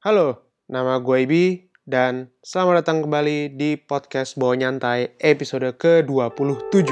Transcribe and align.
Halo, 0.00 0.48
nama 0.64 0.96
gue 0.96 1.28
Ibi 1.28 1.44
dan 1.84 2.32
selamat 2.40 2.80
datang 2.80 3.04
kembali 3.04 3.52
di 3.52 3.76
podcast 3.76 4.32
Bawa 4.40 4.56
Nyantai 4.56 5.12
episode 5.20 5.68
ke-27. 5.76 6.88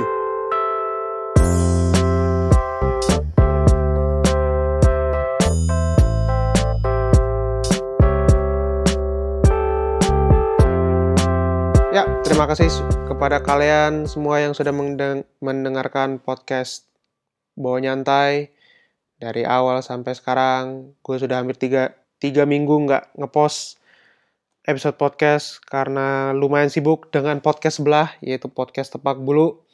Ya, 11.88 12.04
terima 12.20 12.45
kasih 12.45 12.68
kepada 13.09 13.40
kalian 13.40 14.04
semua 14.04 14.45
yang 14.45 14.52
sudah 14.52 14.77
mendeng- 14.77 15.25
mendengarkan 15.40 16.20
podcast 16.20 16.84
Bawa 17.56 17.80
Nyantai 17.80 18.52
dari 19.16 19.48
awal 19.48 19.80
sampai 19.80 20.12
sekarang. 20.12 20.93
Gue 21.00 21.16
sudah 21.16 21.40
hampir 21.40 21.56
tiga, 21.56 21.98
tiga 22.19 22.43
minggu 22.45 22.75
nggak 22.87 23.14
ngepost 23.14 23.79
episode 24.69 25.01
podcast 25.01 25.62
karena 25.65 26.34
lumayan 26.34 26.69
sibuk 26.69 27.09
dengan 27.09 27.41
podcast 27.41 27.80
sebelah, 27.80 28.12
yaitu 28.20 28.52
podcast 28.52 28.92
Tepak 28.92 29.16
Bulu. 29.23 29.65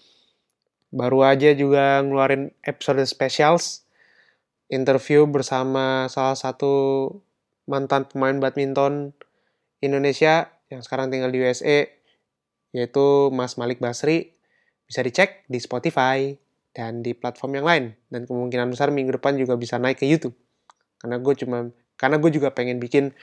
Baru 0.95 1.27
aja 1.27 1.51
juga 1.57 1.99
ngeluarin 2.05 2.55
episode 2.63 3.03
specials, 3.03 3.83
interview 4.71 5.27
bersama 5.27 6.07
salah 6.07 6.39
satu 6.39 7.11
mantan 7.67 8.07
pemain 8.07 8.39
badminton 8.39 9.17
Indonesia 9.83 10.55
yang 10.71 10.85
sekarang 10.85 11.11
tinggal 11.11 11.35
di 11.35 11.43
USA, 11.43 11.91
yaitu 12.71 13.35
Mas 13.35 13.59
Malik 13.59 13.83
Basri. 13.83 14.37
Bisa 14.85 15.01
dicek 15.01 15.49
di 15.49 15.59
Spotify 15.59 16.37
dan 16.77 17.01
di 17.01 17.17
platform 17.17 17.59
yang 17.59 17.67
lain. 17.67 17.85
Dan 18.13 18.29
kemungkinan 18.29 18.69
besar 18.69 18.93
minggu 18.93 19.17
depan 19.17 19.35
juga 19.41 19.57
bisa 19.57 19.81
naik 19.81 19.99
ke 19.99 20.07
YouTube. 20.07 20.37
Karena 21.01 21.17
gue 21.19 21.35
cuma 21.41 21.73
karena 22.05 22.21
gue 22.21 22.29
juga 22.29 22.53
pengen 22.53 22.77
bikin 22.77 23.17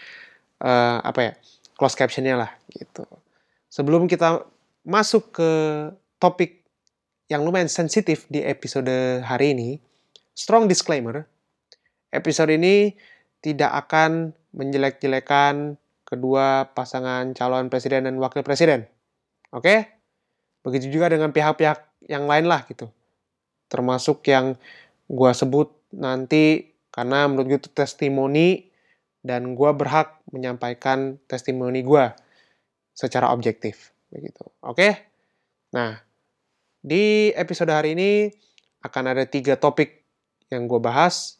uh, 0.65 0.97
apa 1.05 1.21
ya 1.21 1.33
close 1.77 1.93
captionnya 1.93 2.33
lah 2.33 2.51
gitu. 2.73 3.05
Sebelum 3.69 4.09
kita 4.09 4.41
masuk 4.81 5.37
ke 5.37 5.51
topik 6.17 6.65
yang 7.29 7.45
lumayan 7.45 7.69
sensitif 7.69 8.25
di 8.27 8.41
episode 8.41 9.21
hari 9.21 9.53
ini, 9.53 9.69
strong 10.33 10.65
disclaimer, 10.65 11.29
episode 12.09 12.49
ini 12.49 12.97
tidak 13.45 13.85
akan 13.85 14.33
menjelek-jelekan 14.57 15.77
kedua 16.03 16.73
pasangan 16.75 17.31
calon 17.37 17.71
presiden 17.71 18.09
dan 18.09 18.19
wakil 18.19 18.43
presiden. 18.43 18.89
Oke? 19.53 19.87
Begitu 20.65 20.91
juga 20.91 21.07
dengan 21.07 21.31
pihak-pihak 21.31 22.09
yang 22.09 22.27
lain 22.27 22.49
lah 22.49 22.67
gitu. 22.67 22.91
Termasuk 23.71 24.25
yang 24.27 24.59
gue 25.07 25.31
sebut 25.31 25.71
nanti 25.95 26.75
karena 26.91 27.31
menurut 27.31 27.47
gue 27.47 27.59
itu 27.63 27.71
testimoni 27.71 28.70
dan 29.21 29.53
gue 29.53 29.71
berhak 29.73 30.21
menyampaikan 30.33 31.21
testimoni 31.29 31.85
gue 31.85 32.05
secara 32.93 33.29
objektif 33.29 33.93
begitu. 34.09 34.43
Oke? 34.65 35.13
Nah 35.73 36.01
di 36.81 37.29
episode 37.37 37.69
hari 37.69 37.93
ini 37.93 38.33
akan 38.81 39.13
ada 39.13 39.23
tiga 39.29 39.55
topik 39.57 40.01
yang 40.49 40.65
gue 40.65 40.81
bahas. 40.81 41.37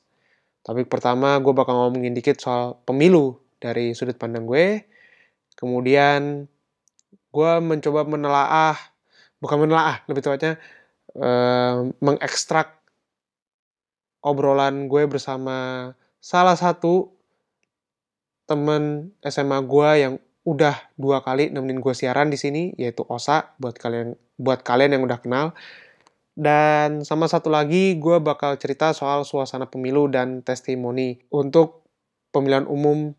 Topik 0.62 0.88
pertama 0.88 1.42
gue 1.42 1.54
bakal 1.58 1.74
ngomongin 1.74 2.14
dikit 2.14 2.38
soal 2.38 2.78
pemilu 2.86 3.42
dari 3.58 3.98
sudut 3.98 4.16
pandang 4.16 4.46
gue. 4.46 4.86
Kemudian 5.58 6.46
gue 7.34 7.52
mencoba 7.60 8.06
menelaah 8.06 8.78
bukan 9.42 9.66
menelaah 9.66 10.06
lebih 10.06 10.22
tepatnya 10.22 10.62
uh, 11.18 11.90
mengekstrak 11.98 12.78
obrolan 14.22 14.86
gue 14.86 15.10
bersama 15.10 15.90
salah 16.22 16.54
satu 16.54 17.10
temen 18.52 19.16
SMA 19.24 19.64
gue 19.64 19.90
yang 19.96 20.14
udah 20.44 20.76
dua 21.00 21.24
kali 21.24 21.48
nemenin 21.48 21.80
gue 21.80 21.96
siaran 21.96 22.28
di 22.28 22.36
sini 22.36 22.76
yaitu 22.76 23.08
Osa 23.08 23.56
buat 23.56 23.80
kalian 23.80 24.20
buat 24.36 24.60
kalian 24.60 25.00
yang 25.00 25.08
udah 25.08 25.24
kenal 25.24 25.56
dan 26.36 27.08
sama 27.08 27.32
satu 27.32 27.48
lagi 27.48 27.96
gue 27.96 28.18
bakal 28.20 28.60
cerita 28.60 28.92
soal 28.92 29.24
suasana 29.24 29.72
pemilu 29.72 30.12
dan 30.12 30.44
testimoni 30.44 31.24
untuk 31.32 31.88
pemilihan 32.36 32.68
umum 32.68 33.16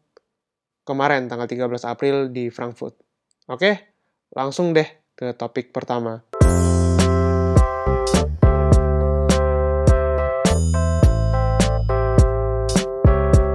kemarin 0.82 1.30
tanggal 1.30 1.46
13 1.46 1.86
April 1.86 2.16
di 2.34 2.50
Frankfurt. 2.50 2.98
Oke, 3.46 3.94
langsung 4.34 4.74
deh 4.74 4.88
ke 5.14 5.36
topik 5.36 5.70
pertama. 5.70 6.24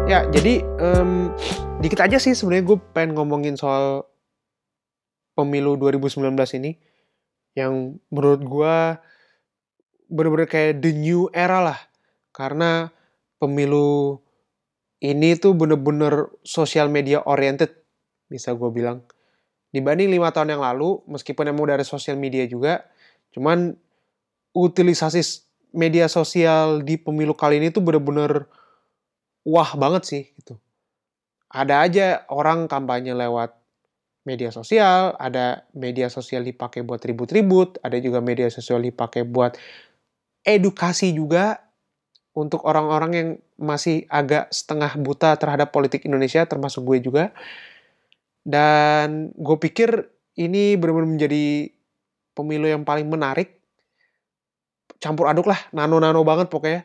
Ya, 0.07 0.23
jadi 0.31 0.63
um, 0.79 1.35
dikit 1.87 2.03
aja 2.03 2.19
sih 2.19 2.35
sebenarnya 2.35 2.67
gue 2.67 2.77
pengen 2.91 3.15
ngomongin 3.15 3.55
soal 3.55 4.03
pemilu 5.39 5.79
2019 5.79 6.35
ini 6.59 6.75
yang 7.55 7.95
menurut 8.11 8.43
gue 8.43 8.75
bener-bener 10.11 10.51
kayak 10.51 10.83
the 10.83 10.91
new 10.91 11.31
era 11.31 11.63
lah. 11.63 11.79
Karena 12.35 12.91
pemilu 13.39 14.19
ini 14.99 15.39
tuh 15.39 15.55
bener-bener 15.55 16.27
sosial 16.43 16.91
media 16.91 17.23
oriented 17.23 17.71
bisa 18.27 18.51
gue 18.51 18.67
bilang. 18.67 19.07
Dibanding 19.71 20.11
lima 20.11 20.35
tahun 20.35 20.59
yang 20.59 20.63
lalu 20.67 20.99
meskipun 21.07 21.47
emang 21.47 21.71
dari 21.71 21.87
sosial 21.87 22.19
media 22.19 22.43
juga 22.43 22.83
cuman 23.31 23.79
utilisasi 24.51 25.23
media 25.71 26.11
sosial 26.11 26.83
di 26.83 26.99
pemilu 26.99 27.31
kali 27.31 27.63
ini 27.63 27.71
tuh 27.71 27.79
bener-bener 27.79 28.43
wah 29.47 29.71
banget 29.79 30.03
sih 30.03 30.23
gitu 30.35 30.59
ada 31.47 31.83
aja 31.83 32.27
orang 32.27 32.67
kampanye 32.67 33.15
lewat 33.15 33.55
media 34.27 34.51
sosial, 34.51 35.15
ada 35.15 35.63
media 35.71 36.11
sosial 36.11 36.43
dipakai 36.43 36.83
buat 36.83 36.99
ribut-ribut, 36.99 37.79
ada 37.79 37.95
juga 38.03 38.19
media 38.19 38.51
sosial 38.51 38.83
dipakai 38.83 39.23
buat 39.23 39.55
edukasi 40.43 41.15
juga 41.15 41.63
untuk 42.35 42.67
orang-orang 42.67 43.11
yang 43.15 43.29
masih 43.55 44.03
agak 44.11 44.51
setengah 44.51 44.99
buta 44.99 45.39
terhadap 45.39 45.71
politik 45.71 46.03
Indonesia, 46.03 46.43
termasuk 46.43 46.83
gue 46.83 46.99
juga. 46.99 47.31
Dan 48.43 49.31
gue 49.33 49.57
pikir 49.57 50.11
ini 50.35 50.75
benar-benar 50.75 51.09
menjadi 51.17 51.71
pemilu 52.35 52.67
yang 52.67 52.83
paling 52.83 53.07
menarik. 53.07 53.57
Campur 54.99 55.31
aduk 55.31 55.47
lah, 55.47 55.57
nano-nano 55.71 56.21
banget 56.27 56.51
pokoknya. 56.51 56.83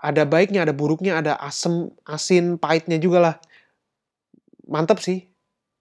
Ada 0.00 0.26
baiknya, 0.26 0.64
ada 0.66 0.74
buruknya, 0.74 1.20
ada 1.20 1.36
asem, 1.38 1.92
asin, 2.08 2.56
pahitnya 2.56 2.96
juga 2.98 3.18
lah 3.20 3.36
mantep 4.68 5.00
sih. 5.00 5.28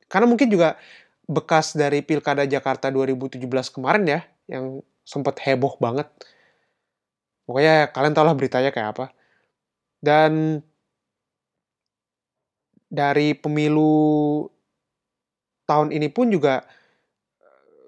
Karena 0.07 0.29
mungkin 0.29 0.51
juga 0.51 0.77
bekas 1.25 1.73
dari 1.73 2.03
Pilkada 2.03 2.43
Jakarta 2.43 2.91
2017 2.91 3.39
kemarin 3.71 4.03
ya, 4.05 4.21
yang 4.47 4.83
sempat 5.03 5.39
heboh 5.43 5.79
banget. 5.79 6.07
Pokoknya 7.43 7.91
kalian 7.91 8.15
tau 8.15 8.25
lah 8.27 8.35
beritanya 8.35 8.71
kayak 8.71 8.89
apa. 8.95 9.05
Dan 10.03 10.59
dari 12.91 13.33
pemilu 13.33 14.45
tahun 15.65 15.95
ini 15.95 16.11
pun 16.11 16.29
juga 16.29 16.61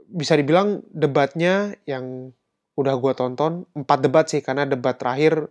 bisa 0.09 0.33
dibilang 0.39 0.81
debatnya 0.89 1.75
yang 1.85 2.31
udah 2.75 2.95
gue 2.99 3.13
tonton, 3.15 3.67
empat 3.75 3.99
debat 4.03 4.25
sih, 4.27 4.43
karena 4.43 4.67
debat 4.67 4.95
terakhir 4.95 5.47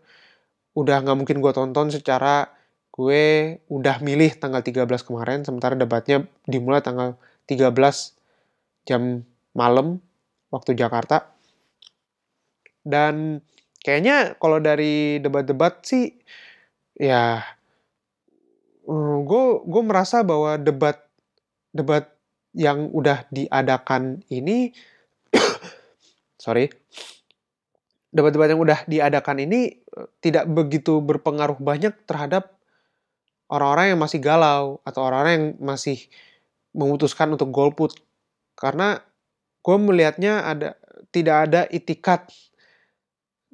udah 0.75 0.97
nggak 1.05 1.17
mungkin 1.17 1.39
gue 1.39 1.53
tonton 1.55 1.89
secara 1.93 2.51
gue 2.95 3.59
udah 3.67 3.99
milih 3.99 4.39
tanggal 4.39 4.63
13 4.63 4.87
kemarin, 5.03 5.43
sementara 5.43 5.75
debatnya 5.75 6.31
dimulai 6.47 6.79
tanggal 6.79 7.19
13 7.51 7.75
jam 8.87 9.27
malam 9.51 9.99
waktu 10.55 10.79
Jakarta. 10.79 11.35
Dan 12.87 13.43
kayaknya 13.83 14.39
kalau 14.39 14.63
dari 14.63 15.19
debat-debat 15.19 15.83
sih, 15.83 16.15
ya 16.95 17.43
gue 18.87 19.43
hmm, 19.43 19.67
gue 19.67 19.83
merasa 19.83 20.23
bahwa 20.23 20.55
debat 20.55 21.03
debat 21.75 22.15
yang 22.55 22.95
udah 22.95 23.27
diadakan 23.35 24.23
ini, 24.31 24.71
sorry, 26.45 26.71
debat-debat 28.15 28.55
yang 28.55 28.63
udah 28.63 28.87
diadakan 28.87 29.43
ini 29.43 29.83
eh, 29.83 30.09
tidak 30.23 30.47
begitu 30.47 31.03
berpengaruh 31.03 31.59
banyak 31.59 31.91
terhadap 32.07 32.54
orang-orang 33.49 33.95
yang 33.95 34.01
masih 34.01 34.21
galau 34.23 34.81
atau 34.85 35.01
orang-orang 35.05 35.33
yang 35.35 35.47
masih 35.61 35.99
memutuskan 36.75 37.33
untuk 37.33 37.53
golput. 37.53 37.95
Karena 38.57 38.99
gue 39.65 39.77
melihatnya 39.77 40.45
ada 40.45 40.69
tidak 41.15 41.37
ada 41.49 41.61
itikat 41.71 42.31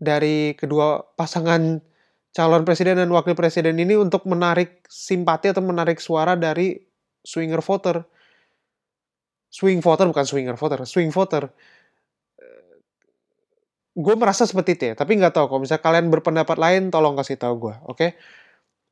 dari 0.00 0.56
kedua 0.56 1.04
pasangan 1.14 1.84
calon 2.32 2.64
presiden 2.64 2.96
dan 2.96 3.10
wakil 3.12 3.36
presiden 3.36 3.76
ini 3.76 3.98
untuk 3.98 4.24
menarik 4.24 4.86
simpati 4.88 5.52
atau 5.52 5.60
menarik 5.60 6.00
suara 6.00 6.38
dari 6.38 6.78
swinger 7.20 7.60
voter. 7.60 8.00
Swing 9.50 9.82
voter 9.82 10.06
bukan 10.06 10.24
swinger 10.24 10.56
voter 10.56 10.86
swing 10.86 11.10
voter. 11.10 11.50
Gue 13.90 14.14
merasa 14.14 14.46
seperti 14.46 14.78
itu 14.78 14.84
ya 14.90 14.94
tapi 14.96 15.18
nggak 15.18 15.34
tahu. 15.36 15.50
Kalau 15.50 15.60
misalnya 15.60 15.82
kalian 15.84 16.06
berpendapat 16.08 16.56
lain 16.56 16.82
tolong 16.88 17.18
kasih 17.18 17.36
tahu 17.36 17.68
gue 17.68 17.74
oke? 17.84 17.98
okay? 17.98 18.10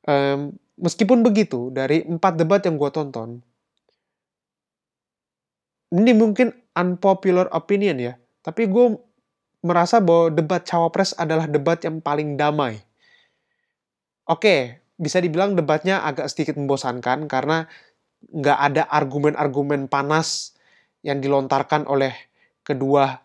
Um, 0.08 0.56
meskipun 0.80 1.20
begitu 1.20 1.68
dari 1.68 2.02
empat 2.08 2.40
debat 2.40 2.64
yang 2.64 2.80
gue 2.80 2.88
tonton 2.88 3.44
ini 5.92 6.12
mungkin 6.16 6.56
unpopular 6.72 7.52
opinion 7.52 8.00
ya 8.00 8.14
tapi 8.40 8.64
gue 8.64 8.96
merasa 9.60 10.00
bahwa 10.00 10.32
debat 10.32 10.64
cawapres 10.64 11.12
adalah 11.20 11.44
debat 11.44 11.76
yang 11.84 12.00
paling 12.00 12.40
damai 12.40 12.80
oke 14.24 14.80
bisa 14.98 15.22
dibilang 15.22 15.54
debatnya 15.54 16.02
agak 16.02 16.26
sedikit 16.26 16.58
membosankan 16.58 17.30
karena 17.30 17.70
nggak 18.34 18.58
ada 18.58 18.82
argumen-argumen 18.90 19.86
panas 19.86 20.58
yang 21.06 21.22
dilontarkan 21.22 21.86
oleh 21.86 22.10
kedua 22.66 23.22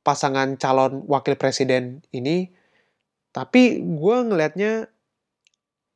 pasangan 0.00 0.56
calon 0.56 1.04
wakil 1.04 1.36
presiden 1.36 2.00
ini. 2.16 2.48
Tapi 3.28 3.84
gue 3.84 4.16
ngelihatnya 4.24 4.88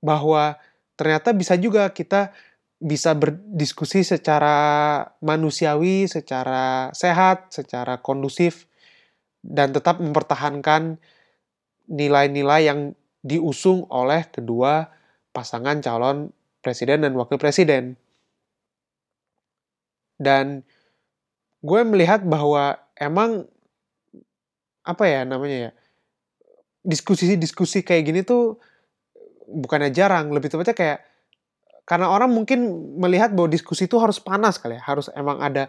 bahwa 0.02 0.58
ternyata 0.98 1.30
bisa 1.32 1.54
juga 1.56 1.88
kita 1.94 2.34
bisa 2.82 3.14
berdiskusi 3.14 4.02
secara 4.02 4.58
manusiawi, 5.22 6.10
secara 6.10 6.90
sehat, 6.90 7.54
secara 7.54 8.02
kondusif, 8.02 8.66
dan 9.46 9.70
tetap 9.70 10.02
mempertahankan 10.02 10.98
nilai-nilai 11.86 12.66
yang 12.66 12.80
diusung 13.22 13.86
oleh 13.86 14.26
kedua 14.26 14.90
pasangan 15.30 15.78
calon 15.78 16.34
presiden 16.58 17.06
dan 17.06 17.14
wakil 17.14 17.38
presiden. 17.38 17.94
Dan 20.18 20.66
gue 21.62 21.80
melihat 21.86 22.26
bahwa 22.26 22.82
emang 22.98 23.46
apa 24.82 25.04
ya 25.06 25.22
namanya 25.22 25.70
ya 25.70 25.72
diskusi-diskusi 26.82 27.86
kayak 27.86 28.10
gini 28.10 28.20
tuh 28.26 28.58
bukannya 29.48 29.90
jarang, 29.94 30.30
lebih 30.30 30.52
tepatnya 30.52 30.76
kayak 30.76 30.98
karena 31.82 32.06
orang 32.08 32.30
mungkin 32.30 32.62
melihat 32.96 33.34
bahwa 33.34 33.50
diskusi 33.50 33.90
itu 33.90 33.98
harus 33.98 34.22
panas 34.22 34.56
kali 34.56 34.78
ya, 34.78 34.82
harus 34.86 35.10
emang 35.18 35.42
ada 35.42 35.66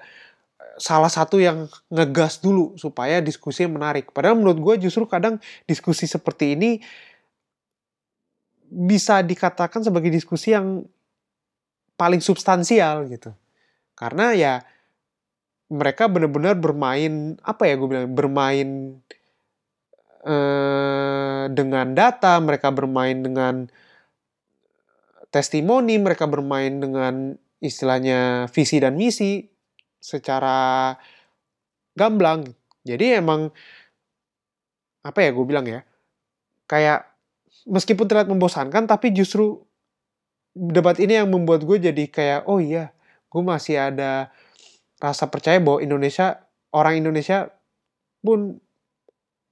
eh, 0.61 0.77
salah 0.77 1.09
satu 1.09 1.41
yang 1.41 1.65
ngegas 1.89 2.39
dulu 2.39 2.77
supaya 2.77 3.19
diskusi 3.19 3.65
menarik. 3.65 4.13
Padahal 4.13 4.37
menurut 4.37 4.59
gue 4.61 4.87
justru 4.87 5.09
kadang 5.09 5.41
diskusi 5.65 6.05
seperti 6.05 6.53
ini 6.53 6.77
bisa 8.73 9.21
dikatakan 9.21 9.85
sebagai 9.85 10.09
diskusi 10.09 10.53
yang 10.53 10.85
paling 11.97 12.21
substansial 12.21 13.05
gitu. 13.09 13.33
Karena 13.93 14.33
ya 14.33 14.53
mereka 15.73 16.05
benar-benar 16.05 16.57
bermain 16.57 17.37
apa 17.41 17.65
ya 17.65 17.73
gue 17.77 17.87
bilang 17.89 18.13
bermain 18.13 19.01
eh, 20.23 21.43
dengan 21.51 21.93
data, 21.93 22.39
mereka 22.39 22.71
bermain 22.71 23.19
dengan 23.19 23.67
testimoni, 25.33 25.99
mereka 25.99 26.29
bermain 26.29 26.79
dengan 26.79 27.35
istilahnya 27.63 28.51
visi 28.51 28.77
dan 28.79 28.99
misi 28.99 29.47
secara 29.99 30.93
gamblang. 31.95 32.47
Jadi 32.83 33.17
emang 33.17 33.47
apa 35.03 35.19
ya 35.19 35.35
gue 35.35 35.45
bilang 35.45 35.67
ya 35.67 35.83
kayak 36.67 37.03
meskipun 37.67 38.07
terlihat 38.07 38.31
membosankan 38.31 38.87
tapi 38.87 39.11
justru 39.11 39.59
debat 40.55 40.95
ini 40.95 41.19
yang 41.19 41.27
membuat 41.27 41.67
gue 41.67 41.77
jadi 41.91 42.03
kayak 42.07 42.41
oh 42.47 42.63
iya 42.63 42.95
gue 43.27 43.43
masih 43.43 43.79
ada 43.79 44.31
rasa 45.03 45.27
percaya 45.27 45.59
bahwa 45.59 45.83
Indonesia 45.83 46.47
orang 46.71 47.03
Indonesia 47.03 47.51
pun 48.23 48.63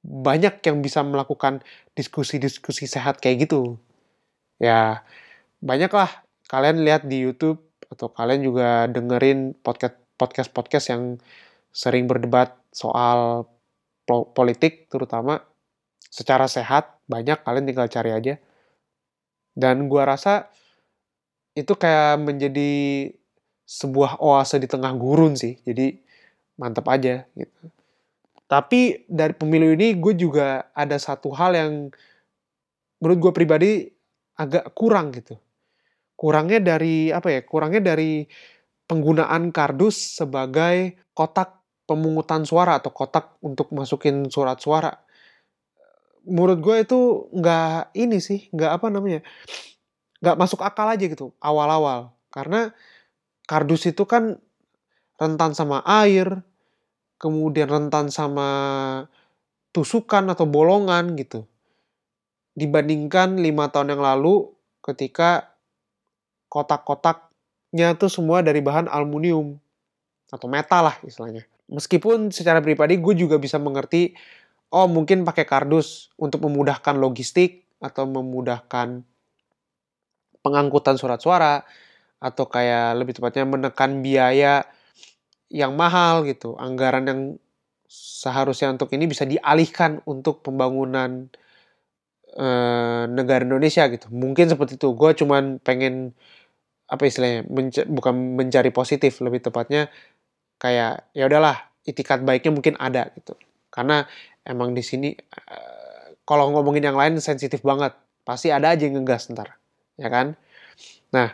banyak 0.01 0.65
yang 0.65 0.81
bisa 0.81 1.06
melakukan 1.06 1.62
diskusi-diskusi 1.94 2.89
sehat 2.89 3.21
kayak 3.21 3.48
gitu. 3.50 3.77
Ya 4.57 5.06
banyaklah. 5.62 6.09
Kalian 6.50 6.83
lihat 6.83 7.07
di 7.07 7.24
YouTube 7.24 7.62
atau 7.88 8.12
kalian 8.12 8.42
juga 8.44 8.89
dengerin 8.89 9.56
podcast 9.62 9.95
podcast 10.18 10.50
podcast 10.51 10.86
yang 10.92 11.03
sering 11.71 12.09
berdebat 12.09 12.57
soal 12.74 13.45
politik 14.36 14.89
terutama. 14.89 15.45
Secara 16.12 16.50
sehat 16.50 17.00
banyak. 17.07 17.39
Kalian 17.45 17.65
tinggal 17.69 17.88
cari 17.88 18.12
aja. 18.12 18.36
Dan 19.56 19.88
gua 19.88 20.09
rasa 20.18 20.50
itu 21.56 21.71
kayak 21.77 22.19
menjadi 22.19 22.71
sebuah 23.68 24.19
oase 24.19 24.59
di 24.59 24.68
tengah 24.68 24.92
gurun 24.97 25.38
sih. 25.38 25.56
Jadi 25.63 25.95
mantap 26.59 26.89
aja 26.92 27.24
gitu 27.38 27.71
tapi 28.51 29.07
dari 29.07 29.31
pemilu 29.31 29.80
ini 29.80 29.95
gue 29.95 30.12
juga 30.19 30.68
ada 30.75 31.00
satu 31.00 31.31
hal 31.31 31.56
yang 31.56 31.88
menurut 33.00 33.18
gue 33.24 33.31
pribadi 33.31 33.71
agak 34.36 34.75
kurang 34.75 35.15
gitu. 35.15 35.39
Kurangnya 36.19 36.59
dari 36.59 37.15
apa 37.15 37.31
ya 37.31 37.48
kurangnya 37.48 37.95
dari 37.95 38.27
penggunaan 38.92 39.56
kardus 39.56 40.19
sebagai 40.19 41.00
kotak 41.15 41.63
pemungutan 41.88 42.44
suara 42.44 42.83
atau 42.83 42.92
kotak 42.92 43.39
untuk 43.39 43.71
masukin 43.71 44.27
surat 44.27 44.59
suara. 44.59 45.00
Menurut 46.27 46.59
gue 46.59 46.75
itu 46.83 47.00
nggak 47.31 47.95
ini 47.95 48.19
sih 48.19 48.51
nggak 48.51 48.83
apa 48.83 48.88
namanya 48.92 49.24
nggak 50.19 50.36
masuk 50.36 50.59
akal 50.59 50.92
aja 50.92 51.07
gitu 51.07 51.31
awal-awal. 51.39 52.12
Karena 52.27 52.75
kardus 53.47 53.88
itu 53.88 54.04
kan 54.04 54.44
rentan 55.15 55.56
sama 55.56 55.80
air 55.88 56.44
kemudian 57.21 57.69
rentan 57.69 58.09
sama 58.09 58.50
tusukan 59.69 60.25
atau 60.33 60.50
bolongan 60.50 61.13
gitu 61.13 61.45
dibandingkan 62.57 63.39
lima 63.39 63.69
tahun 63.69 63.95
yang 63.95 64.03
lalu 64.03 64.50
ketika 64.83 65.53
kotak-kotaknya 66.51 67.95
tuh 67.95 68.12
semua 68.12 68.44
dari 68.44 68.59
bahan 68.59 68.91
aluminium 68.91 69.56
atau 70.27 70.47
metal 70.51 70.91
lah 70.91 70.95
istilahnya. 71.06 71.47
Meskipun 71.71 72.35
secara 72.35 72.59
pribadi 72.59 73.00
gue 73.00 73.15
juga 73.15 73.39
bisa 73.39 73.56
mengerti, 73.56 74.12
oh 74.75 74.91
mungkin 74.91 75.23
pakai 75.23 75.47
kardus 75.47 76.12
untuk 76.19 76.44
memudahkan 76.44 77.00
logistik 77.00 77.63
atau 77.79 78.03
memudahkan 78.03 79.07
pengangkutan 80.44 81.00
surat 81.00 81.23
suara 81.23 81.63
atau 82.19 82.45
kayak 82.51 83.00
lebih 83.00 83.15
tepatnya 83.15 83.47
menekan 83.47 84.03
biaya 84.03 84.68
yang 85.51 85.75
mahal 85.75 86.24
gitu, 86.24 86.56
anggaran 86.56 87.06
yang 87.07 87.21
seharusnya 87.92 88.71
untuk 88.71 88.88
ini 88.95 89.06
bisa 89.06 89.27
dialihkan 89.27 90.00
untuk 90.07 90.39
pembangunan 90.42 91.27
e, 92.31 92.48
negara 93.12 93.44
Indonesia 93.44 93.83
gitu. 93.92 94.07
Mungkin 94.09 94.48
seperti 94.48 94.80
itu. 94.80 94.95
Gue 94.95 95.12
cuman 95.12 95.59
pengen 95.59 96.15
apa 96.92 97.07
istilahnya 97.07 97.48
menc 97.48 97.88
bukan 97.88 98.36
mencari 98.36 98.68
positif 98.75 99.23
lebih 99.23 99.40
tepatnya 99.40 99.87
kayak 100.59 101.07
ya 101.16 101.23
udahlah 101.31 101.71
itikat 101.87 102.19
baiknya 102.28 102.52
mungkin 102.52 102.76
ada 102.76 103.07
gitu 103.16 103.40
karena 103.71 104.04
emang 104.44 104.76
di 104.76 104.83
sini 104.83 105.16
uh, 105.16 106.11
kalau 106.28 106.52
ngomongin 106.52 106.92
yang 106.92 106.99
lain 106.99 107.16
sensitif 107.23 107.64
banget 107.64 107.95
pasti 108.28 108.52
ada 108.52 108.76
aja 108.76 108.83
yang 108.83 108.99
ngegas 108.99 109.31
ntar 109.31 109.56
ya 109.95 110.11
kan 110.11 110.35
nah 111.16 111.31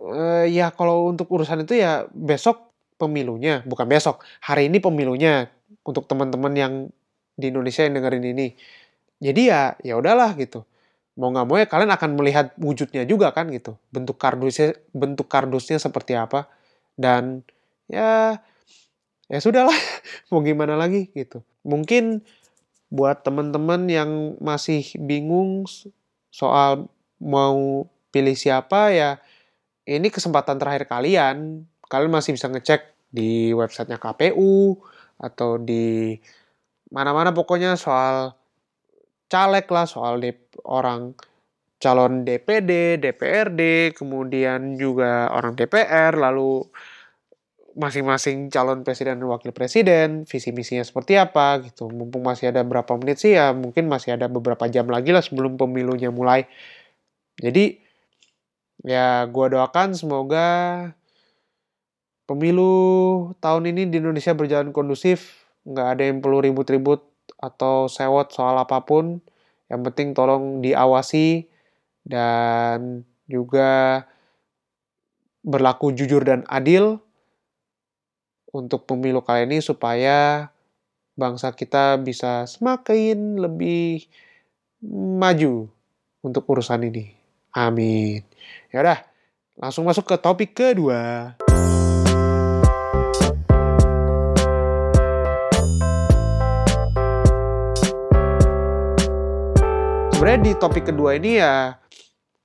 uh, 0.00 0.48
ya 0.48 0.72
kalau 0.72 1.12
untuk 1.12 1.28
urusan 1.28 1.68
itu 1.68 1.84
ya 1.84 2.08
besok 2.08 2.63
pemilunya 2.96 3.62
bukan 3.66 3.86
besok. 3.88 4.22
Hari 4.44 4.70
ini 4.70 4.78
pemilunya 4.78 5.50
untuk 5.84 6.06
teman-teman 6.08 6.52
yang 6.54 6.72
di 7.34 7.50
Indonesia 7.50 7.82
yang 7.82 7.98
dengerin 7.98 8.24
ini. 8.24 8.48
Jadi 9.18 9.42
ya 9.50 9.74
ya 9.82 9.94
udahlah 9.98 10.34
gitu. 10.38 10.62
Mau 11.14 11.30
nggak 11.30 11.46
mau 11.46 11.56
ya 11.58 11.66
kalian 11.70 11.92
akan 11.94 12.10
melihat 12.18 12.46
wujudnya 12.58 13.06
juga 13.06 13.30
kan 13.30 13.50
gitu. 13.50 13.78
Bentuk 13.90 14.18
kardusnya 14.18 14.74
bentuk 14.94 15.26
kardusnya 15.30 15.78
seperti 15.78 16.18
apa. 16.18 16.50
Dan 16.94 17.42
ya 17.90 18.38
ya 19.28 19.38
sudahlah 19.42 19.76
mau 20.30 20.42
gimana 20.42 20.78
lagi 20.78 21.10
gitu. 21.14 21.42
Mungkin 21.66 22.22
buat 22.94 23.26
teman-teman 23.26 23.90
yang 23.90 24.38
masih 24.38 24.86
bingung 25.02 25.66
soal 26.30 26.86
mau 27.18 27.88
pilih 28.14 28.38
siapa 28.38 28.94
ya 28.94 29.18
ini 29.82 30.06
kesempatan 30.08 30.62
terakhir 30.62 30.86
kalian 30.86 31.66
kalian 31.94 32.10
masih 32.10 32.34
bisa 32.34 32.50
ngecek 32.50 32.90
di 33.14 33.54
websitenya 33.54 34.02
KPU 34.02 34.74
atau 35.22 35.62
di 35.62 36.18
mana-mana 36.90 37.30
pokoknya 37.30 37.78
soal 37.78 38.34
caleg 39.30 39.66
lah, 39.70 39.86
soal 39.86 40.18
orang 40.66 41.14
calon 41.78 42.26
DPD, 42.26 42.98
DPRD, 42.98 43.92
kemudian 43.94 44.74
juga 44.74 45.30
orang 45.30 45.54
DPR, 45.54 46.16
lalu 46.18 46.66
masing-masing 47.74 48.48
calon 48.48 48.86
presiden 48.86 49.18
dan 49.18 49.26
wakil 49.26 49.50
presiden, 49.50 50.22
visi 50.24 50.54
misinya 50.54 50.86
seperti 50.86 51.18
apa 51.18 51.66
gitu. 51.66 51.90
Mumpung 51.90 52.22
masih 52.22 52.54
ada 52.54 52.62
berapa 52.62 52.94
menit 52.94 53.18
sih 53.18 53.34
ya, 53.34 53.50
mungkin 53.50 53.90
masih 53.90 54.14
ada 54.14 54.30
beberapa 54.30 54.70
jam 54.70 54.86
lagi 54.86 55.10
lah 55.10 55.22
sebelum 55.22 55.58
pemilunya 55.58 56.14
mulai. 56.14 56.46
Jadi 57.42 57.82
ya 58.86 59.26
gue 59.26 59.46
doakan 59.50 59.98
semoga 59.98 60.48
pemilu 62.24 62.72
tahun 63.40 63.72
ini 63.72 63.88
di 63.88 64.00
Indonesia 64.00 64.32
berjalan 64.36 64.72
kondusif, 64.72 65.48
nggak 65.68 65.88
ada 65.96 66.02
yang 66.08 66.18
perlu 66.20 66.44
ribut-ribut 66.44 67.04
atau 67.40 67.88
sewot 67.88 68.32
soal 68.32 68.56
apa 68.60 68.84
pun. 68.84 69.20
Yang 69.68 69.80
penting 69.90 70.08
tolong 70.12 70.60
diawasi 70.60 71.48
dan 72.04 73.08
juga 73.24 74.04
berlaku 75.44 75.92
jujur 75.92 76.24
dan 76.24 76.44
adil 76.48 77.00
untuk 78.54 78.88
pemilu 78.88 79.20
kali 79.20 79.44
ini 79.50 79.58
supaya 79.60 80.48
bangsa 81.18 81.52
kita 81.52 82.00
bisa 82.00 82.48
semakin 82.48 83.40
lebih 83.40 84.06
maju 84.92 85.68
untuk 86.24 86.44
urusan 86.48 86.86
ini. 86.88 87.12
Amin. 87.54 88.24
Ya 88.72 88.82
udah, 88.82 89.00
langsung 89.58 89.86
masuk 89.86 90.06
ke 90.06 90.16
topik 90.18 90.56
kedua. 90.56 91.34
Sebenarnya 100.14 100.40
di 100.46 100.52
topik 100.54 100.94
kedua 100.94 101.18
ini 101.18 101.42
ya 101.42 101.74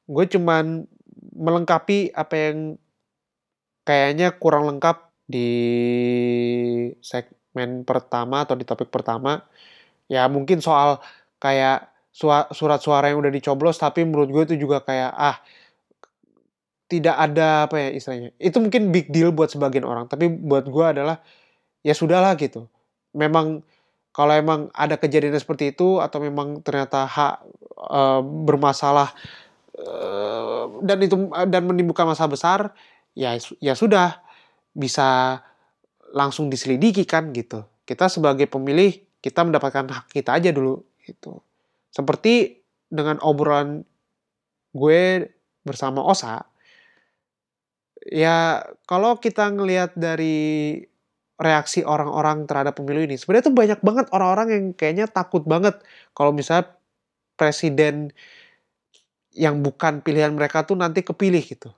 gue 0.10 0.26
cuman 0.26 0.90
melengkapi 1.38 2.10
apa 2.18 2.34
yang 2.34 2.58
kayaknya 3.86 4.34
kurang 4.42 4.66
lengkap 4.66 5.06
di 5.30 5.50
segmen 7.06 7.86
pertama 7.86 8.42
atau 8.42 8.58
di 8.58 8.66
topik 8.66 8.90
pertama. 8.90 9.46
Ya 10.10 10.26
mungkin 10.26 10.66
soal 10.66 10.98
kayak 11.38 11.94
surat 12.10 12.82
suara 12.82 13.14
yang 13.14 13.22
udah 13.22 13.30
dicoblos 13.30 13.78
tapi 13.78 14.02
menurut 14.02 14.34
gue 14.34 14.44
itu 14.50 14.66
juga 14.66 14.82
kayak 14.82 15.14
ah 15.14 15.38
tidak 16.90 17.16
ada 17.22 17.70
apa 17.70 17.78
ya 17.78 17.90
istilahnya. 17.94 18.34
Itu 18.42 18.58
mungkin 18.58 18.90
big 18.90 19.14
deal 19.14 19.30
buat 19.30 19.54
sebagian 19.54 19.86
orang, 19.86 20.10
tapi 20.10 20.26
buat 20.26 20.66
gue 20.66 20.86
adalah 20.90 21.22
ya 21.86 21.94
sudahlah 21.94 22.34
gitu. 22.42 22.66
Memang 23.14 23.62
kalau 24.20 24.36
emang 24.36 24.68
ada 24.76 25.00
kejadian 25.00 25.40
seperti 25.40 25.72
itu 25.72 26.04
atau 26.04 26.20
memang 26.20 26.60
ternyata 26.60 27.08
hak 27.08 27.36
e, 27.72 28.02
bermasalah 28.44 29.16
e, 29.72 29.92
dan 30.84 31.00
itu 31.00 31.16
dan 31.48 31.64
menimbulkan 31.64 32.04
masalah 32.04 32.28
besar 32.28 32.60
ya 33.16 33.40
ya 33.64 33.80
sudah 33.80 34.20
bisa 34.76 35.40
langsung 36.12 36.52
diselidiki 36.52 37.08
kan 37.08 37.32
gitu. 37.32 37.64
Kita 37.88 38.12
sebagai 38.12 38.52
pemilih 38.52 39.00
kita 39.24 39.48
mendapatkan 39.48 39.88
hak 39.88 40.12
kita 40.12 40.36
aja 40.36 40.52
dulu 40.52 40.84
gitu. 41.08 41.40
Seperti 41.88 42.60
dengan 42.92 43.24
obrolan 43.24 43.88
gue 44.76 45.32
bersama 45.64 46.04
Osa 46.04 46.44
ya 48.04 48.68
kalau 48.84 49.16
kita 49.24 49.48
ngelihat 49.54 49.96
dari 49.96 50.76
reaksi 51.40 51.88
orang-orang 51.88 52.44
terhadap 52.44 52.76
pemilu 52.76 53.08
ini. 53.08 53.16
Sebenarnya 53.16 53.48
tuh 53.48 53.56
banyak 53.56 53.80
banget 53.80 54.06
orang-orang 54.12 54.48
yang 54.52 54.66
kayaknya 54.76 55.08
takut 55.08 55.48
banget 55.48 55.80
kalau 56.12 56.36
misalnya 56.36 56.76
presiden 57.40 58.12
yang 59.32 59.64
bukan 59.64 60.04
pilihan 60.04 60.36
mereka 60.36 60.68
tuh 60.68 60.76
nanti 60.76 61.00
kepilih 61.00 61.40
gitu. 61.40 61.72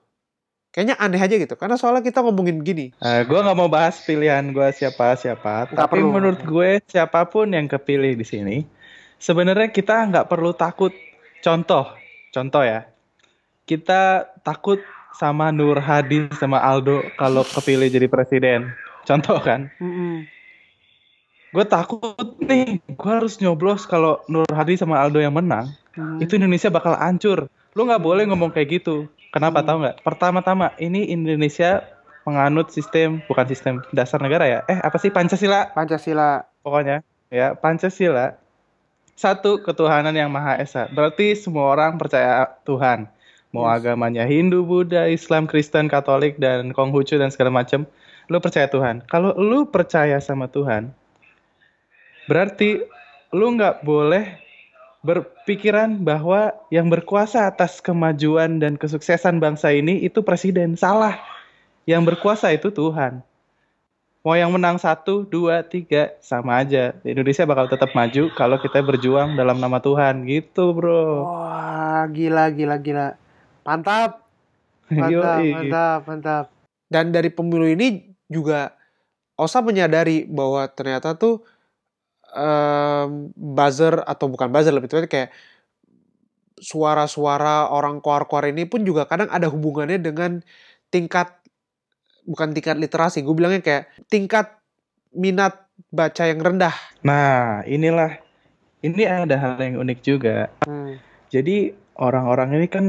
Kayaknya 0.73 0.97
aneh 0.97 1.21
aja 1.21 1.35
gitu. 1.37 1.53
Karena 1.53 1.77
soalnya 1.77 2.01
kita 2.01 2.25
ngomongin 2.25 2.65
gini. 2.65 2.89
Uh, 2.97 3.21
eh, 3.21 3.29
gue 3.29 3.37
nggak 3.37 3.57
mau 3.59 3.69
bahas 3.69 4.01
pilihan 4.01 4.49
gue 4.49 4.67
siapa 4.73 5.13
siapa. 5.13 5.69
Gak 5.69 5.77
tapi 5.77 6.01
perlu. 6.01 6.09
menurut 6.09 6.41
gue 6.41 6.81
siapa 6.89 7.27
pun 7.29 7.53
yang 7.53 7.69
kepilih 7.69 8.17
di 8.17 8.25
sini, 8.25 8.57
sebenarnya 9.21 9.69
kita 9.69 10.09
nggak 10.09 10.25
perlu 10.25 10.57
takut. 10.57 10.95
Contoh, 11.45 11.85
contoh 12.33 12.63
ya. 12.65 12.89
Kita 13.67 14.25
takut 14.41 14.81
sama 15.21 15.53
Nur 15.53 15.77
Hadi 15.77 16.31
sama 16.39 16.57
Aldo 16.63 17.03
kalau 17.19 17.45
kepilih 17.45 17.91
jadi 17.91 18.07
presiden 18.09 18.73
contoh 19.05 19.37
kan? 19.41 19.71
Mm-hmm. 19.79 20.15
gue 21.51 21.65
takut 21.67 22.39
nih 22.39 22.79
gue 22.79 23.11
harus 23.11 23.35
nyoblos 23.43 23.83
kalau 23.83 24.23
Nur 24.31 24.47
Hadi 24.47 24.79
sama 24.79 25.03
Aldo 25.03 25.19
yang 25.19 25.35
menang. 25.35 25.73
Mm-hmm. 25.91 26.23
itu 26.23 26.39
Indonesia 26.39 26.71
bakal 26.71 26.95
hancur. 26.95 27.51
Lu 27.75 27.83
nggak 27.83 28.03
boleh 28.03 28.23
ngomong 28.27 28.55
kayak 28.55 28.81
gitu. 28.81 29.11
Kenapa 29.35 29.59
mm-hmm. 29.59 29.67
tahu 29.67 29.77
nggak? 29.83 29.97
Pertama-tama 30.03 30.65
ini 30.79 31.11
Indonesia 31.11 31.83
menganut 32.23 32.69
sistem 32.69 33.19
bukan 33.25 33.45
sistem 33.49 33.73
dasar 33.91 34.21
negara 34.21 34.45
ya. 34.47 34.59
Eh 34.69 34.79
apa 34.79 34.95
sih? 35.01 35.09
Pancasila. 35.09 35.73
Pancasila. 35.73 36.47
Pokoknya 36.61 37.03
ya 37.33 37.57
Pancasila. 37.57 38.37
Satu 39.17 39.61
ketuhanan 39.61 40.15
yang 40.15 40.31
maha 40.33 40.57
esa. 40.57 40.89
Berarti 40.89 41.37
semua 41.37 41.69
orang 41.69 41.99
percaya 41.99 42.47
Tuhan. 42.65 43.05
Mau 43.51 43.67
yes. 43.67 43.83
agamanya 43.83 44.23
Hindu, 44.23 44.63
Buddha, 44.63 45.11
Islam, 45.11 45.43
Kristen, 45.43 45.91
Katolik 45.91 46.39
dan 46.39 46.71
Konghucu 46.71 47.19
dan 47.19 47.29
segala 47.35 47.51
macam 47.51 47.83
lu 48.31 48.39
percaya 48.39 48.71
Tuhan. 48.71 49.03
Kalau 49.11 49.35
lu 49.35 49.67
percaya 49.67 50.15
sama 50.23 50.47
Tuhan, 50.47 50.95
berarti 52.31 52.79
lu 53.35 53.59
nggak 53.59 53.83
boleh 53.83 54.39
berpikiran 55.03 55.99
bahwa 55.99 56.55
yang 56.71 56.87
berkuasa 56.87 57.49
atas 57.51 57.83
kemajuan 57.83 58.63
dan 58.63 58.79
kesuksesan 58.79 59.43
bangsa 59.43 59.75
ini 59.75 59.99
itu 59.99 60.23
presiden. 60.23 60.79
Salah. 60.79 61.19
Yang 61.83 62.15
berkuasa 62.15 62.55
itu 62.55 62.71
Tuhan. 62.71 63.19
Mau 64.21 64.37
yang 64.37 64.53
menang 64.53 64.77
satu, 64.77 65.25
dua, 65.25 65.65
tiga, 65.65 66.13
sama 66.21 66.61
aja. 66.61 66.93
Indonesia 67.01 67.41
bakal 67.41 67.65
tetap 67.65 67.89
maju 67.97 68.29
kalau 68.37 68.61
kita 68.61 68.85
berjuang 68.85 69.33
dalam 69.33 69.57
nama 69.57 69.81
Tuhan. 69.81 70.29
Gitu, 70.29 70.77
bro. 70.77 71.25
Wah, 71.25 72.05
gila, 72.05 72.53
gila, 72.53 72.77
gila. 72.77 73.17
Mantap. 73.65 74.21
Mantap, 74.93 75.39
mantap, 75.41 75.99
mantap. 76.05 76.45
Dan 76.91 77.15
dari 77.15 77.31
pemilu 77.31 77.63
ini 77.63 78.10
juga 78.31 78.79
Osa 79.35 79.59
menyadari 79.59 80.23
bahwa 80.29 80.63
ternyata 80.71 81.17
tuh 81.19 81.43
um, 82.31 83.33
buzzer 83.35 83.99
atau 84.07 84.31
bukan 84.31 84.47
buzzer 84.47 84.71
lebih 84.71 84.87
tepatnya 84.87 85.11
kayak 85.11 85.29
suara-suara 86.61 87.73
orang 87.73 87.99
koar-koar 87.99 88.53
ini 88.53 88.69
pun 88.69 88.85
juga 88.85 89.09
kadang 89.09 89.27
ada 89.33 89.49
hubungannya 89.49 89.97
dengan 89.97 90.45
tingkat 90.93 91.41
bukan 92.25 92.53
tingkat 92.53 92.77
literasi, 92.77 93.25
gue 93.25 93.33
bilangnya 93.33 93.65
kayak 93.65 93.83
tingkat 94.05 94.61
minat 95.11 95.65
baca 95.89 96.29
yang 96.29 96.39
rendah. 96.39 96.75
Nah, 97.01 97.65
inilah 97.65 98.21
ini 98.85 99.03
ada 99.09 99.35
hal 99.41 99.57
yang 99.57 99.81
unik 99.81 99.99
juga. 100.05 100.53
Hmm. 100.69 101.01
Jadi 101.33 101.73
orang-orang 101.97 102.61
ini 102.61 102.67
kan 102.69 102.85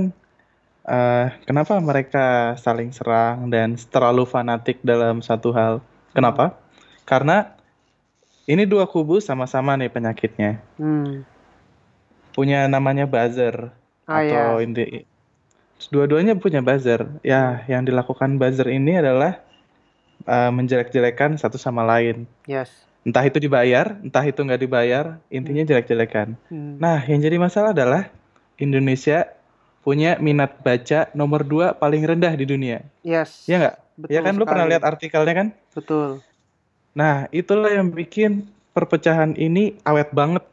uh, 0.86 1.26
kenapa 1.46 1.78
mereka 1.78 2.54
saling 2.58 2.90
serang 2.94 3.50
dan 3.50 3.78
terlalu 3.90 4.26
fanatik 4.26 4.78
dalam 4.82 5.22
satu 5.22 5.54
hal. 5.54 5.84
Kenapa? 6.12 6.58
Karena 7.08 7.56
ini 8.46 8.66
dua 8.66 8.86
kubu 8.90 9.22
sama-sama 9.22 9.78
nih 9.78 9.90
penyakitnya. 9.90 10.58
Hmm. 10.78 11.22
Punya 12.32 12.64
namanya 12.66 13.04
buzzer 13.04 13.70
ah, 14.08 14.24
atau 14.24 14.58
iya. 14.58 14.64
inti 14.64 15.04
dua-duanya 15.90 16.38
punya 16.38 16.62
buzzer. 16.62 17.06
Ya, 17.26 17.66
yang 17.66 17.82
dilakukan 17.86 18.38
buzzer 18.38 18.70
ini 18.70 18.98
adalah 18.98 19.42
uh, 20.26 20.50
menjelek-jelekan 20.54 21.38
satu 21.38 21.58
sama 21.58 21.82
lain. 21.82 22.26
Yes. 22.46 22.70
Entah 23.02 23.26
itu 23.26 23.42
dibayar, 23.42 23.98
entah 23.98 24.22
itu 24.22 24.38
nggak 24.46 24.62
dibayar, 24.62 25.18
intinya 25.26 25.66
hmm. 25.66 25.70
jelek-jelekan. 25.74 26.38
Hmm. 26.46 26.78
Nah, 26.78 27.02
yang 27.02 27.18
jadi 27.18 27.34
masalah 27.34 27.74
adalah 27.74 28.06
Indonesia 28.62 29.26
punya 29.82 30.16
minat 30.22 30.62
baca 30.62 31.10
nomor 31.12 31.42
dua 31.42 31.74
paling 31.74 32.06
rendah 32.06 32.32
di 32.38 32.46
dunia. 32.46 32.86
Yes. 33.02 33.50
Iya 33.50 33.56
nggak? 33.58 33.76
Ya 34.08 34.20
kan 34.22 34.34
sekali. 34.34 34.40
lu 34.40 34.44
pernah 34.48 34.66
lihat 34.70 34.82
artikelnya 34.86 35.34
kan? 35.34 35.48
Betul. 35.74 36.22
Nah 36.94 37.26
itulah 37.34 37.68
yang 37.68 37.90
bikin 37.90 38.46
perpecahan 38.72 39.34
ini 39.36 39.76
awet 39.82 40.14
banget. 40.14 40.46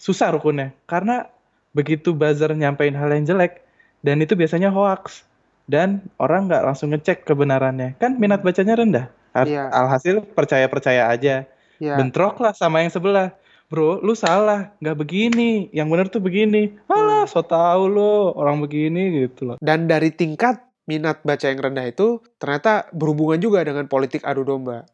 Susah 0.00 0.32
rukunnya. 0.32 0.72
Karena 0.88 1.28
begitu 1.76 2.16
buzzer 2.16 2.50
nyampein 2.56 2.96
hal 2.96 3.12
yang 3.12 3.28
jelek, 3.28 3.62
dan 4.00 4.18
itu 4.24 4.32
biasanya 4.34 4.72
hoax. 4.72 5.28
Dan 5.70 6.02
orang 6.18 6.50
nggak 6.50 6.66
langsung 6.66 6.90
ngecek 6.90 7.22
kebenarannya. 7.28 7.94
Kan 8.00 8.18
minat 8.18 8.42
bacanya 8.42 8.74
rendah. 8.74 9.06
Iya. 9.36 9.70
Alhasil 9.70 10.24
percaya-percaya 10.34 11.06
aja. 11.06 11.46
Iya. 11.78 11.94
Bentrok 11.94 12.42
lah 12.42 12.50
sama 12.56 12.82
yang 12.82 12.90
sebelah 12.90 13.30
bro 13.70 14.02
lu 14.02 14.18
salah. 14.18 14.74
Nggak 14.82 14.98
begini. 14.98 15.70
Yang 15.70 15.88
benar 15.88 16.06
tuh 16.10 16.20
begini. 16.20 16.74
Alah 16.90 17.24
so 17.30 17.40
tau 17.46 17.86
lo 17.86 18.34
orang 18.34 18.58
begini 18.58 19.24
gitu 19.24 19.54
loh. 19.54 19.56
Dan 19.62 19.86
dari 19.86 20.10
tingkat 20.10 20.60
minat 20.90 21.22
baca 21.22 21.46
yang 21.46 21.62
rendah 21.62 21.86
itu 21.86 22.18
ternyata 22.42 22.90
berhubungan 22.90 23.38
juga 23.38 23.62
dengan 23.62 23.86
politik 23.86 24.26
adu 24.26 24.42
domba. 24.42 24.90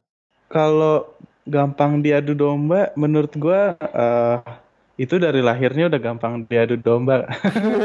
Kalau 0.53 1.17
gampang 1.49 2.05
diadu 2.05 2.37
domba 2.37 2.93
menurut 3.01 3.33
gua 3.41 3.75
uh, 3.81 4.45
itu 5.01 5.17
dari 5.17 5.41
lahirnya 5.41 5.89
udah 5.89 6.01
gampang 6.01 6.45
diadu 6.45 6.77
domba. 6.77 7.25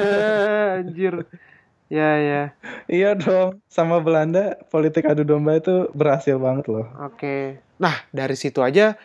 Anjir. 0.84 1.24
Ya 1.92 2.16
ya. 2.20 2.44
Iya 2.88 3.20
dong, 3.20 3.60
sama 3.68 4.00
Belanda 4.00 4.56
politik 4.72 5.04
adu 5.08 5.28
domba 5.28 5.60
itu 5.60 5.92
berhasil 5.92 6.40
banget 6.40 6.72
loh. 6.72 6.88
Oke. 7.04 7.60
Nah 7.80 7.96
dari 8.12 8.36
situ 8.40 8.64
aja 8.64 8.96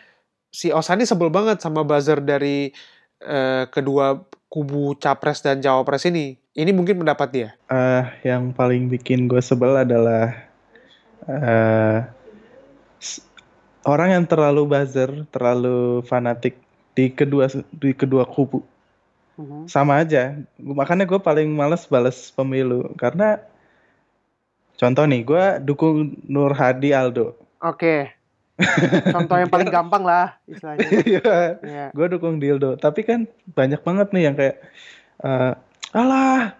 si 0.57 0.73
Osani 0.73 1.05
sebel 1.05 1.29
banget 1.29 1.61
sama 1.61 1.85
buzzer 1.85 2.17
dari 2.17 2.73
uh, 3.21 3.69
kedua 3.69 4.25
kubu 4.49 4.97
capres 4.97 5.45
dan 5.45 5.61
cawapres 5.61 6.09
ini. 6.09 6.33
Ini 6.57 6.73
mungkin 6.73 6.97
pendapat 6.97 7.29
dia. 7.29 7.49
Uh, 7.69 8.09
yang 8.25 8.49
paling 8.49 8.89
bikin 8.89 9.29
gue 9.29 9.37
sebel 9.37 9.77
adalah 9.77 10.33
uh, 11.29 12.01
orang 13.85 14.17
yang 14.17 14.25
terlalu 14.25 14.65
buzzer, 14.65 15.29
terlalu 15.29 16.01
fanatik 16.09 16.57
di 16.97 17.13
kedua 17.13 17.45
di 17.77 17.93
kedua 17.93 18.25
kubu. 18.25 18.65
Mhm. 19.37 19.69
sama 19.69 20.01
aja. 20.01 20.33
Makanya 20.57 21.05
gue 21.05 21.21
paling 21.21 21.45
males 21.53 21.85
balas 21.85 22.33
pemilu 22.33 22.89
karena 22.97 23.37
contoh 24.81 25.05
nih, 25.05 25.21
gue 25.21 25.45
dukung 25.61 26.17
Nur 26.25 26.57
Hadi 26.57 26.89
Aldo. 26.89 27.37
Oke. 27.61 28.16
Contoh 29.13 29.37
yang 29.37 29.51
paling 29.53 29.69
gampang 29.69 30.01
lah 30.01 30.33
istilahnya. 30.49 30.87
Iya, 31.13 31.33
Iya. 31.61 31.85
gue 31.93 32.07
dukung 32.09 32.41
Dildo. 32.41 32.73
Tapi 32.75 33.05
kan 33.05 33.29
banyak 33.53 33.81
banget 33.85 34.07
nih 34.13 34.23
yang 34.29 34.35
kayak, 34.35 34.55
eh, 35.21 35.53
alah, 35.93 36.57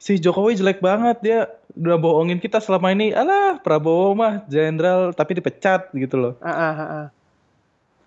si 0.00 0.16
Jokowi 0.16 0.56
jelek 0.56 0.80
banget 0.80 1.16
dia 1.20 1.38
udah 1.76 1.96
bohongin 2.00 2.40
kita 2.40 2.64
selama 2.64 2.96
ini. 2.96 3.12
Alah, 3.12 3.60
Prabowo 3.60 4.16
mah 4.16 4.44
jenderal 4.48 5.12
tapi 5.12 5.36
dipecat 5.36 5.92
gitu 5.92 6.16
loh. 6.16 6.32
Ah, 6.40 6.48
ah, 6.48 6.72
ah, 6.72 6.88
ah. 6.88 7.06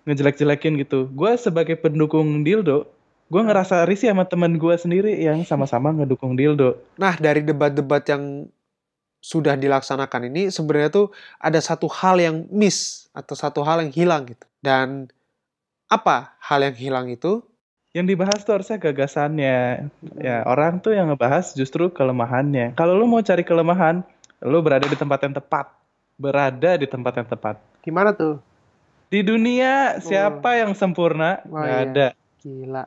Ngejelek-jelekin 0.08 0.74
gitu. 0.80 1.06
Gue 1.12 1.36
sebagai 1.36 1.76
pendukung 1.76 2.42
Dildo, 2.42 2.88
gue 3.28 3.42
ngerasa 3.44 3.84
risih 3.84 4.10
sama 4.10 4.24
temen 4.24 4.56
gue 4.56 4.74
sendiri 4.74 5.12
yang 5.20 5.44
sama-sama 5.44 5.92
ngedukung 5.94 6.34
Dildo. 6.34 6.80
Nah, 6.96 7.14
dari 7.20 7.44
debat-debat 7.44 8.02
yang 8.08 8.48
sudah 9.18 9.58
dilaksanakan 9.58 10.30
ini 10.30 10.48
sebenarnya 10.48 10.90
tuh 10.94 11.06
ada 11.42 11.58
satu 11.58 11.90
hal 11.90 12.22
yang 12.22 12.46
miss 12.54 13.10
atau 13.10 13.34
satu 13.34 13.66
hal 13.66 13.82
yang 13.82 13.92
hilang 13.92 14.22
gitu. 14.30 14.46
Dan 14.62 15.10
apa 15.90 16.38
hal 16.38 16.62
yang 16.62 16.76
hilang 16.76 17.06
itu? 17.10 17.42
Yang 17.96 18.06
dibahas 18.14 18.40
tuh 18.44 18.60
harusnya 18.60 18.78
gagasannya. 18.78 19.90
Ya, 20.20 20.44
orang 20.46 20.78
tuh 20.78 20.94
yang 20.94 21.10
ngebahas 21.10 21.56
justru 21.56 21.90
kelemahannya. 21.90 22.76
Kalau 22.78 22.94
lu 22.94 23.08
mau 23.08 23.24
cari 23.24 23.42
kelemahan, 23.42 24.04
lu 24.44 24.60
berada 24.62 24.86
di 24.86 24.94
tempat 24.94 25.18
yang 25.24 25.34
tepat. 25.34 25.66
Berada 26.20 26.70
di 26.78 26.86
tempat 26.86 27.12
yang 27.18 27.26
tepat. 27.26 27.56
Gimana 27.82 28.12
tuh? 28.14 28.38
Di 29.08 29.24
dunia 29.24 29.98
siapa 30.04 30.60
yang 30.60 30.76
sempurna? 30.76 31.40
Oh, 31.48 31.58
Nggak 31.58 31.72
iya. 31.72 31.86
ada. 31.88 32.08
Gila. 32.44 32.84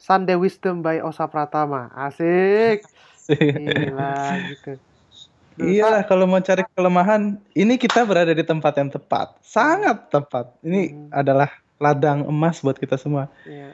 Sunday 0.00 0.36
Wisdom 0.40 0.80
by 0.80 1.04
Osa 1.04 1.28
Pratama. 1.28 1.92
Asik. 1.92 2.88
Gila 3.28 4.16
gitu. 4.48 4.80
Iya, 5.56 6.04
kalau 6.04 6.28
mau 6.28 6.40
cari 6.40 6.62
kelemahan, 6.76 7.40
ini 7.56 7.80
kita 7.80 8.04
berada 8.04 8.32
di 8.32 8.44
tempat 8.44 8.76
yang 8.76 8.92
tepat. 8.92 9.40
Sangat 9.40 10.12
tepat. 10.12 10.52
Ini 10.60 10.82
Hmm. 10.92 11.08
adalah 11.12 11.48
ladang 11.80 12.28
emas 12.28 12.60
buat 12.60 12.76
kita 12.76 13.00
semua. 13.00 13.32
Iya. 13.44 13.72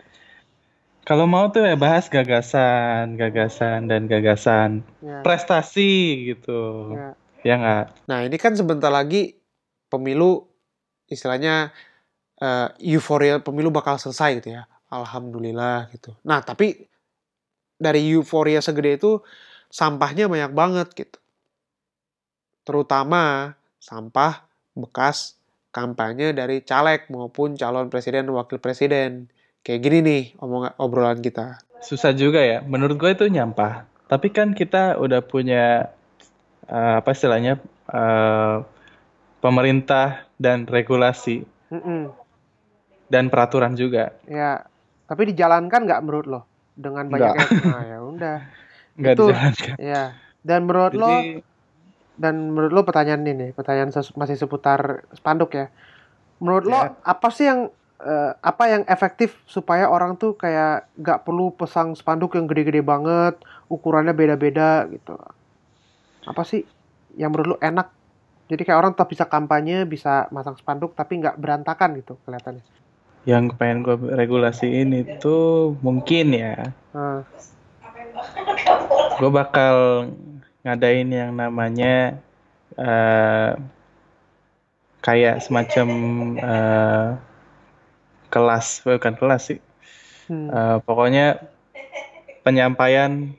Kalau 1.03 1.27
mau 1.27 1.51
tuh 1.51 1.67
ya 1.67 1.75
bahas 1.75 2.07
gagasan, 2.07 3.19
gagasan, 3.19 3.91
dan 3.91 4.07
gagasan. 4.07 4.87
Iya. 5.03 5.27
Prestasi 5.27 5.93
gitu. 6.31 6.95
Iya. 6.95 7.11
Ya 7.43 7.55
nggak? 7.59 7.87
Nah, 8.07 8.19
ini 8.23 8.37
kan 8.39 8.55
sebentar 8.55 8.91
lagi 8.91 9.35
pemilu 9.91 10.47
istilahnya 11.11 11.75
eh, 12.43 12.69
euforia 12.91 13.39
pemilu 13.39 13.71
bakal 13.71 14.03
selesai 14.03 14.43
gitu 14.43 14.51
ya. 14.59 14.67
Alhamdulillah 14.91 15.87
gitu. 15.95 16.15
Nah, 16.27 16.43
tapi 16.43 16.75
dari 17.79 18.03
euforia 18.11 18.59
segede 18.59 18.99
itu 18.99 19.23
sampahnya 19.71 20.27
banyak 20.27 20.51
banget 20.51 20.89
gitu. 20.95 21.22
Terutama 22.63 23.55
sampah 23.79 24.47
bekas 24.73 25.35
kampanye 25.71 26.31
dari 26.31 26.61
caleg 26.61 27.09
maupun 27.09 27.57
calon 27.57 27.89
presiden 27.89 28.29
dan 28.29 28.35
wakil 28.37 28.59
presiden. 28.59 29.27
Kayak 29.63 29.81
gini 29.83 29.99
nih 30.03 30.23
omong 30.39 30.75
obrolan 30.77 31.19
kita. 31.19 31.59
Susah 31.81 32.11
juga 32.13 32.39
ya. 32.39 32.63
Menurut 32.63 32.99
gue 32.99 33.11
itu 33.11 33.27
nyampah. 33.27 33.87
Tapi 34.07 34.29
kan 34.29 34.53
kita 34.53 34.99
udah 34.99 35.23
punya 35.23 35.91
eh, 36.67 36.95
apa 36.99 37.11
istilahnya 37.11 37.59
eh, 37.89 38.57
pemerintah 39.39 40.29
dan 40.37 40.67
regulasi 40.67 41.43
Mm-mm. 41.73 42.13
dan 43.09 43.27
peraturan 43.27 43.75
juga. 43.75 44.15
Ya, 44.27 44.63
tapi 45.07 45.33
dijalankan 45.33 45.83
nggak 45.83 46.03
menurut 46.05 46.27
lo 46.29 46.41
dengan 46.75 47.09
Nggak. 47.09 47.35
banyaknya? 47.35 47.49
Nah, 47.67 47.83
ya 47.83 47.99
udah. 48.01 48.37
Nggak 48.99 49.15
Itu- 49.17 49.27
dijalankan. 49.27 49.75
Ya. 49.81 50.05
Dan 50.43 50.61
menurut 50.67 50.93
lo 50.93 51.09
Jadi 51.09 51.41
dan 52.15 52.53
menurut 52.53 52.73
lo 52.73 52.83
pertanyaan 52.83 53.23
ini 53.23 53.33
nih, 53.33 53.51
pertanyaan 53.53 53.91
masih 53.93 54.37
seputar 54.37 55.07
spanduk 55.13 55.53
ya. 55.53 55.67
Menurut 56.39 56.65
lo 56.65 56.77
Ya. 56.77 56.93
apa 57.03 57.29
sih 57.31 57.47
yang 57.47 57.71
eh, 57.99 58.33
apa 58.35 58.65
yang 58.67 58.83
efektif 58.85 59.39
supaya 59.47 59.87
orang 59.87 60.19
tuh 60.19 60.35
kayak 60.35 60.91
nggak 60.99 61.23
perlu 61.23 61.55
pasang 61.55 61.95
spanduk 61.95 62.35
yang 62.35 62.45
gede-gede 62.47 62.83
banget, 62.83 63.39
ukurannya 63.67 64.11
beda-beda 64.11 64.91
gitu. 64.91 65.15
Apa 66.23 66.43
sih 66.43 66.67
yang 67.15 67.31
menurut 67.31 67.57
lo 67.57 67.59
enak? 67.59 67.89
Jadi 68.51 68.63
kayak 68.63 68.79
orang 68.79 68.93
tetap 68.93 69.09
bisa 69.09 69.25
kampanye, 69.25 69.87
bisa 69.87 70.27
masang 70.29 70.59
spanduk 70.59 70.93
tapi 70.93 71.17
nggak 71.17 71.39
berantakan 71.39 71.97
gitu 71.97 72.19
kelihatannya. 72.23 72.65
yang 73.23 73.55
pengen 73.55 73.87
gue 73.87 73.95
regulasiin 73.95 74.91
itu 74.99 75.37
mungkin 75.79 76.35
ya. 76.35 76.75
Nah, 76.91 77.23
Gue 79.15 79.31
bakal 79.31 79.75
ngadain 80.63 81.09
yang 81.11 81.33
namanya 81.35 82.19
eh, 82.79 83.51
kayak 85.03 85.43
semacam 85.43 85.89
eh, 86.39 87.09
kelas, 88.33 88.81
bukan 88.87 89.15
kelas 89.21 89.43
sih. 89.53 89.59
hmm, 90.29 90.49
Eh, 90.53 90.77
pokoknya 90.85 91.27
penyampaian 92.43 93.33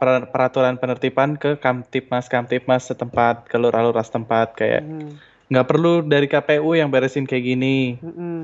per- 0.00 0.26
peraturan 0.32 0.74
penertiban 0.80 1.38
ke 1.38 1.56
Kamtipmas 1.60 2.26
Kamtipmas 2.26 2.90
setempat 2.90 3.46
ke 3.46 3.56
lurah-lurah 3.60 4.02
setempat 4.02 4.58
kayak 4.58 4.82
hmm, 4.82 5.08
nggak 5.52 5.66
perlu 5.68 6.02
dari 6.02 6.26
KPU 6.26 6.72
yang 6.74 6.88
beresin 6.90 7.28
kayak 7.28 7.44
gini. 7.44 8.00
Hmm, 8.02 8.12
hmm, 8.16 8.40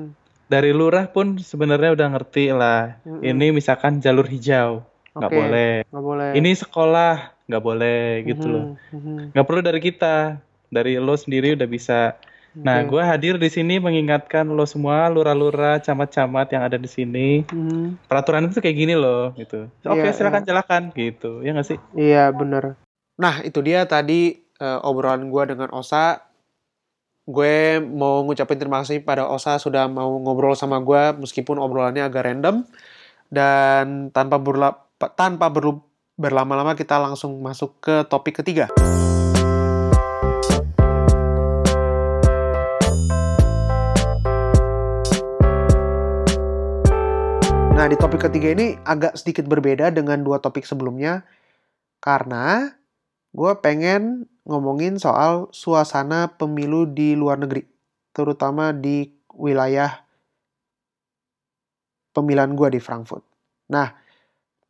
dari 0.48 0.72
lurah 0.72 1.04
pun 1.10 1.36
sebenarnya 1.36 1.92
udah 1.96 2.08
ngerti 2.16 2.52
lah. 2.54 2.96
Mm-mm. 3.04 3.24
ini 3.24 3.46
misalkan 3.52 4.00
jalur 4.00 4.24
hijau. 4.28 4.84
Nggak 5.16 5.28
Oke. 5.28 5.36
boleh. 5.40 5.72
Nggak 5.90 6.04
boleh. 6.04 6.30
ini 6.38 6.50
sekolah 6.56 7.37
nggak 7.48 7.64
boleh 7.64 8.22
gitu 8.28 8.46
loh. 8.46 8.64
Mhm, 8.92 9.32
nggak 9.32 9.46
perlu 9.48 9.60
dari 9.64 9.80
kita. 9.80 10.38
Dari 10.68 11.00
lo 11.00 11.16
sendiri 11.16 11.56
udah 11.56 11.64
bisa. 11.64 12.20
Nah 12.58 12.84
gue 12.84 13.00
hadir 13.00 13.40
di 13.40 13.48
sini 13.48 13.80
mengingatkan 13.80 14.44
lo 14.44 14.68
semua 14.68 15.08
lurah-lurah 15.08 15.80
camat-camat 15.80 16.52
yang 16.52 16.62
ada 16.68 16.76
di 16.76 16.86
sini. 16.86 17.28
Mhm. 17.48 18.04
peraturan 18.04 18.48
itu 18.48 18.60
kayak 18.60 18.76
gini 18.76 18.94
loh 18.96 19.32
gitu. 19.36 19.68
Oke 19.88 20.08
Iya, 20.08 20.12
silakan 20.12 20.42
silakan 20.44 20.82
gitu. 20.92 21.40
Ya 21.40 21.56
nggak 21.56 21.68
sih? 21.68 21.78
Iya 21.96 22.28
bener. 22.36 22.76
Nah 23.16 23.40
itu 23.40 23.64
dia 23.64 23.88
tadi 23.88 24.44
eh, 24.58 24.78
obrolan 24.84 25.32
gue 25.32 25.42
dengan 25.48 25.72
Osa. 25.72 26.20
Gue 27.28 27.80
mau 27.80 28.24
ngucapin 28.24 28.56
terima 28.56 28.80
kasih 28.84 29.04
pada 29.04 29.28
Osa 29.28 29.56
sudah 29.60 29.88
mau 29.88 30.16
ngobrol 30.20 30.56
sama 30.56 30.80
gue 30.80 31.16
meskipun 31.24 31.56
obrolannya 31.56 32.04
agak 32.04 32.28
random. 32.28 32.64
Dan 33.28 34.12
tanpa 34.12 34.36
berla 34.36 34.76
tanpa 35.16 35.48
berlu- 35.48 35.87
berlama-lama 36.18 36.74
kita 36.74 36.98
langsung 36.98 37.38
masuk 37.38 37.78
ke 37.78 38.02
topik 38.10 38.42
ketiga. 38.42 38.66
Nah, 47.78 47.86
di 47.86 47.94
topik 47.94 48.26
ketiga 48.26 48.50
ini 48.58 48.74
agak 48.82 49.14
sedikit 49.14 49.46
berbeda 49.46 49.94
dengan 49.94 50.26
dua 50.26 50.42
topik 50.42 50.66
sebelumnya 50.66 51.22
karena 52.02 52.74
gue 53.30 53.52
pengen 53.62 54.26
ngomongin 54.42 54.98
soal 54.98 55.46
suasana 55.54 56.34
pemilu 56.34 56.90
di 56.90 57.14
luar 57.14 57.38
negeri, 57.38 57.62
terutama 58.10 58.74
di 58.74 59.14
wilayah 59.30 60.02
pemilihan 62.10 62.58
gue 62.58 62.74
di 62.74 62.82
Frankfurt. 62.82 63.22
Nah, 63.70 64.07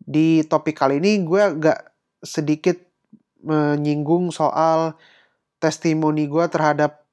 di 0.09 0.41
topik 0.49 0.81
kali 0.81 0.97
ini 0.97 1.21
gue 1.21 1.37
agak 1.37 1.93
sedikit 2.25 2.81
menyinggung 3.45 4.33
soal 4.33 4.97
testimoni 5.61 6.25
gue 6.25 6.49
terhadap 6.49 7.05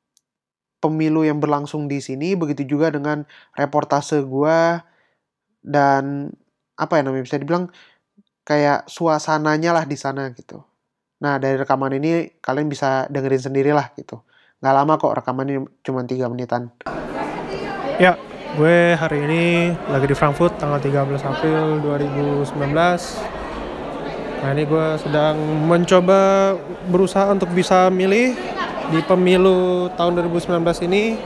pemilu 0.80 1.28
yang 1.28 1.44
berlangsung 1.44 1.92
di 1.92 2.00
sini, 2.00 2.40
begitu 2.40 2.64
juga 2.64 2.94
dengan 2.94 3.28
reportase 3.58 4.24
gue 4.24 4.60
dan 5.66 6.32
apa 6.80 6.94
ya 6.96 7.02
namanya 7.04 7.26
bisa 7.26 7.42
dibilang 7.42 7.68
kayak 8.46 8.86
suasananya 8.88 9.76
lah 9.76 9.86
di 9.90 9.98
sana 9.98 10.32
gitu. 10.32 10.64
Nah 11.20 11.42
dari 11.42 11.58
rekaman 11.58 11.98
ini 11.98 12.38
kalian 12.38 12.70
bisa 12.70 13.10
dengerin 13.10 13.44
sendiri 13.50 13.74
lah 13.74 13.92
gitu. 13.98 14.22
Nggak 14.62 14.76
lama 14.78 14.94
kok 15.02 15.16
rekaman 15.20 15.46
ini 15.50 15.60
cuma 15.82 16.06
3 16.06 16.32
menitan. 16.32 16.70
Ya, 17.98 18.14
gue 18.56 18.96
hari 18.96 19.20
ini 19.28 19.76
lagi 19.92 20.08
di 20.08 20.16
Frankfurt 20.16 20.56
tanggal 20.56 20.80
13 20.80 21.20
April 21.28 21.84
2019. 21.84 22.56
Nah 24.40 24.50
ini 24.56 24.64
gue 24.64 24.88
sedang 25.04 25.36
mencoba 25.68 26.56
berusaha 26.88 27.36
untuk 27.36 27.52
bisa 27.52 27.92
milih 27.92 28.32
di 28.96 29.00
pemilu 29.04 29.92
tahun 30.00 30.24
2019 30.24 30.88
ini. 30.88 31.20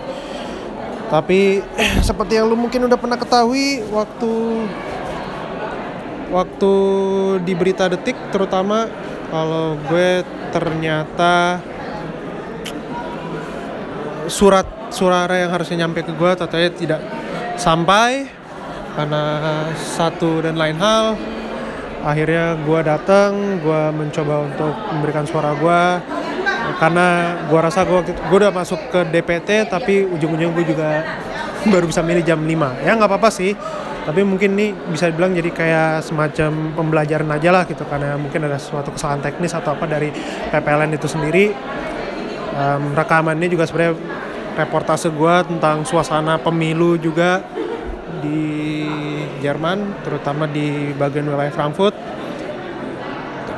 Tapi 1.14 1.62
seperti 2.10 2.42
yang 2.42 2.50
lu 2.50 2.58
mungkin 2.58 2.90
udah 2.90 2.98
pernah 2.98 3.22
ketahui 3.22 3.86
waktu 3.94 4.34
waktu 6.34 6.74
di 7.46 7.54
berita 7.54 7.94
detik 7.94 8.18
terutama 8.34 8.90
kalau 9.30 9.78
gue 9.86 10.26
ternyata 10.50 11.62
surat 14.26 14.66
suara 14.90 15.30
yang 15.38 15.54
harusnya 15.54 15.86
nyampe 15.86 16.02
ke 16.02 16.14
gue 16.14 16.32
ternyata 16.34 16.74
tidak 16.74 17.19
sampai 17.60 18.32
karena 18.96 19.24
satu 19.76 20.40
dan 20.40 20.56
lain 20.56 20.80
hal 20.80 21.20
akhirnya 22.00 22.56
gue 22.64 22.80
datang 22.88 23.60
gue 23.60 23.82
mencoba 23.92 24.48
untuk 24.48 24.74
memberikan 24.96 25.28
suara 25.28 25.52
gue 25.54 25.82
karena 26.80 27.36
gue 27.52 27.60
rasa 27.60 27.84
gue 27.84 28.00
gue 28.08 28.38
udah 28.40 28.56
masuk 28.56 28.80
ke 28.88 29.00
DPT 29.12 29.68
tapi 29.68 30.08
ujung-ujungnya 30.08 30.56
gue 30.56 30.66
juga 30.72 30.90
baru 31.74 31.86
bisa 31.92 32.00
milih 32.00 32.24
jam 32.24 32.40
5 32.40 32.88
ya 32.88 32.96
nggak 32.96 33.10
apa-apa 33.12 33.30
sih 33.30 33.52
tapi 34.10 34.26
mungkin 34.26 34.58
ini 34.58 34.74
bisa 34.90 35.06
dibilang 35.12 35.38
jadi 35.38 35.54
kayak 35.54 36.02
semacam 36.02 36.74
pembelajaran 36.74 37.30
aja 37.30 37.50
lah 37.54 37.64
gitu 37.70 37.86
karena 37.86 38.18
mungkin 38.18 38.42
ada 38.48 38.58
suatu 38.58 38.90
kesalahan 38.90 39.22
teknis 39.22 39.54
atau 39.54 39.78
apa 39.78 39.86
dari 39.86 40.10
PPLN 40.50 40.98
itu 40.98 41.06
sendiri. 41.06 41.54
Um, 42.58 42.98
rekamannya 42.98 43.46
juga 43.46 43.70
sebenarnya 43.70 43.94
reportase 44.58 45.12
gue 45.12 45.36
tentang 45.46 45.84
suasana 45.84 46.40
pemilu 46.42 46.98
juga 46.98 47.44
di 48.20 48.86
Jerman 49.40 50.04
terutama 50.04 50.46
di 50.50 50.92
bagian 50.96 51.30
wilayah 51.30 51.54
Frankfurt. 51.54 51.96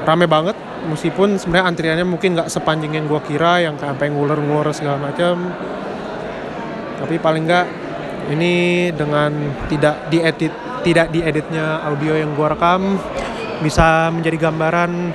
Rame 0.01 0.25
banget 0.25 0.57
meskipun 0.89 1.37
sebenarnya 1.37 1.65
antriannya 1.69 2.05
mungkin 2.09 2.33
nggak 2.33 2.49
sepanjang 2.49 2.97
yang 2.97 3.05
gue 3.05 3.21
kira 3.25 3.61
yang 3.61 3.77
sampai 3.77 4.09
ngulur-ngulur 4.09 4.73
segala 4.73 4.97
macam. 4.97 5.53
Tapi 7.01 7.15
paling 7.17 7.43
nggak 7.45 7.67
ini 8.29 8.53
dengan 8.93 9.33
tidak 9.69 10.09
diedit 10.13 10.53
tidak 10.81 11.13
dieditnya 11.13 11.81
audio 11.85 12.17
yang 12.17 12.33
gue 12.33 12.47
rekam 12.49 12.97
bisa 13.61 14.09
menjadi 14.09 14.49
gambaran 14.49 15.13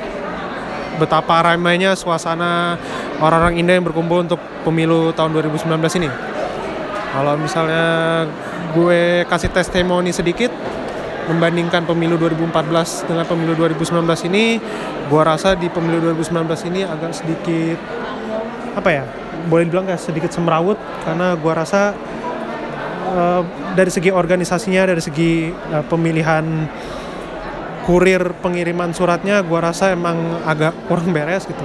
betapa 0.97 1.41
ramainya 1.45 1.93
suasana 1.97 2.77
orang-orang 3.21 3.61
Indah 3.61 3.75
yang 3.77 3.87
berkumpul 3.87 4.25
untuk 4.25 4.41
pemilu 4.65 5.13
tahun 5.13 5.33
2019 5.37 6.01
ini. 6.01 6.09
Kalau 7.17 7.33
misalnya 7.41 7.85
gue 8.77 9.25
kasih 9.25 9.49
testimoni 9.49 10.13
sedikit 10.13 10.53
membandingkan 11.27 11.83
pemilu 11.89 12.21
2014 12.21 13.09
dengan 13.09 13.25
pemilu 13.27 13.53
2019 13.59 14.29
ini, 14.31 14.61
gue 15.09 15.23
rasa 15.23 15.57
di 15.57 15.67
pemilu 15.73 16.13
2019 16.13 16.71
ini 16.71 16.85
agak 16.87 17.13
sedikit 17.17 17.79
apa 18.77 18.89
ya? 18.93 19.05
Boleh 19.47 19.65
dibilang 19.65 19.87
kayak 19.89 20.03
sedikit 20.03 20.31
semrawut 20.35 20.77
karena 21.07 21.35
gue 21.35 21.53
rasa 21.53 21.97
uh, 23.17 23.43
dari 23.75 23.91
segi 23.91 24.11
organisasinya, 24.13 24.83
dari 24.87 25.03
segi 25.03 25.51
uh, 25.51 25.85
pemilihan 25.87 26.45
kurir 27.87 28.35
pengiriman 28.43 28.91
suratnya 28.91 29.47
gue 29.47 29.61
rasa 29.63 29.95
emang 29.95 30.43
agak 30.43 30.75
kurang 30.91 31.15
beres 31.15 31.47
gitu. 31.47 31.63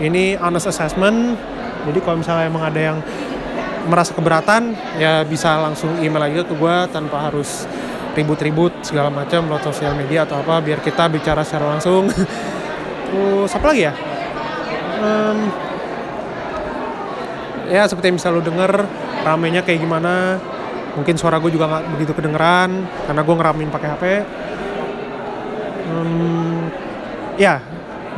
Ini 0.00 0.40
honest 0.40 0.72
assessment 0.72 1.36
jadi 1.84 1.98
kalau 2.00 2.24
misalnya 2.24 2.48
emang 2.48 2.64
ada 2.64 2.80
yang 2.80 2.98
merasa 3.84 4.16
keberatan 4.16 4.76
ya 4.96 5.24
bisa 5.28 5.60
langsung 5.60 6.00
email 6.00 6.24
aja 6.24 6.44
ke 6.44 6.56
gue 6.56 6.76
tanpa 6.88 7.28
harus 7.28 7.68
ribut-ribut 8.16 8.72
segala 8.80 9.12
macam 9.12 9.46
lewat 9.46 9.70
sosial 9.70 9.94
media 9.94 10.24
atau 10.24 10.40
apa 10.40 10.58
biar 10.64 10.80
kita 10.80 11.06
bicara 11.12 11.44
secara 11.44 11.76
langsung. 11.76 12.08
Terus 13.12 13.50
apa 13.52 13.66
lagi 13.70 13.82
ya? 13.86 13.94
Um, 15.00 15.38
ya 17.70 17.84
seperti 17.86 18.12
yang 18.12 18.18
bisa 18.18 18.28
lo 18.32 18.40
denger 18.40 18.72
ramenya 19.24 19.62
kayak 19.64 19.80
gimana 19.80 20.36
mungkin 20.96 21.14
suara 21.14 21.38
gue 21.38 21.54
juga 21.54 21.70
nggak 21.70 21.84
begitu 21.96 22.12
kedengeran 22.18 22.84
karena 23.06 23.20
gue 23.22 23.34
ngeramin 23.38 23.68
pakai 23.70 23.88
HP 23.94 24.04
hmm, 25.90 26.60
ya 27.40 27.58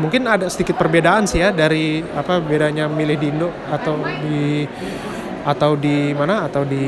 mungkin 0.00 0.24
ada 0.24 0.48
sedikit 0.48 0.80
perbedaan 0.80 1.28
sih 1.28 1.44
ya 1.44 1.52
dari 1.52 2.00
apa 2.16 2.40
bedanya 2.40 2.88
milih 2.88 3.16
di 3.20 3.26
Indo 3.28 3.48
atau 3.68 4.00
di 4.24 4.64
atau 5.42 5.74
di 5.74 6.14
mana 6.14 6.46
atau 6.46 6.62
di 6.62 6.86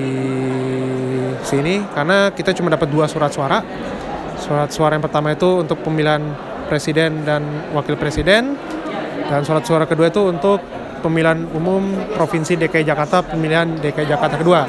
sini. 1.42 1.82
Karena 1.92 2.30
kita 2.30 2.54
cuma 2.54 2.70
dapat 2.70 2.88
dua 2.88 3.10
surat 3.10 3.30
suara. 3.34 3.60
Surat 4.38 4.70
suara 4.70 4.96
yang 4.96 5.04
pertama 5.04 5.34
itu 5.34 5.66
untuk 5.66 5.82
pemilihan 5.82 6.22
presiden 6.70 7.26
dan 7.26 7.42
wakil 7.74 7.98
presiden. 7.98 8.54
Dan 9.26 9.40
surat 9.42 9.64
suara 9.66 9.84
kedua 9.88 10.12
itu 10.12 10.22
untuk 10.30 10.62
pemilihan 11.02 11.44
umum 11.52 11.84
provinsi 12.16 12.56
DKI 12.56 12.84
Jakarta 12.86 13.24
pemilihan 13.24 13.66
DKI 13.80 14.06
Jakarta 14.08 14.36
kedua. 14.38 14.68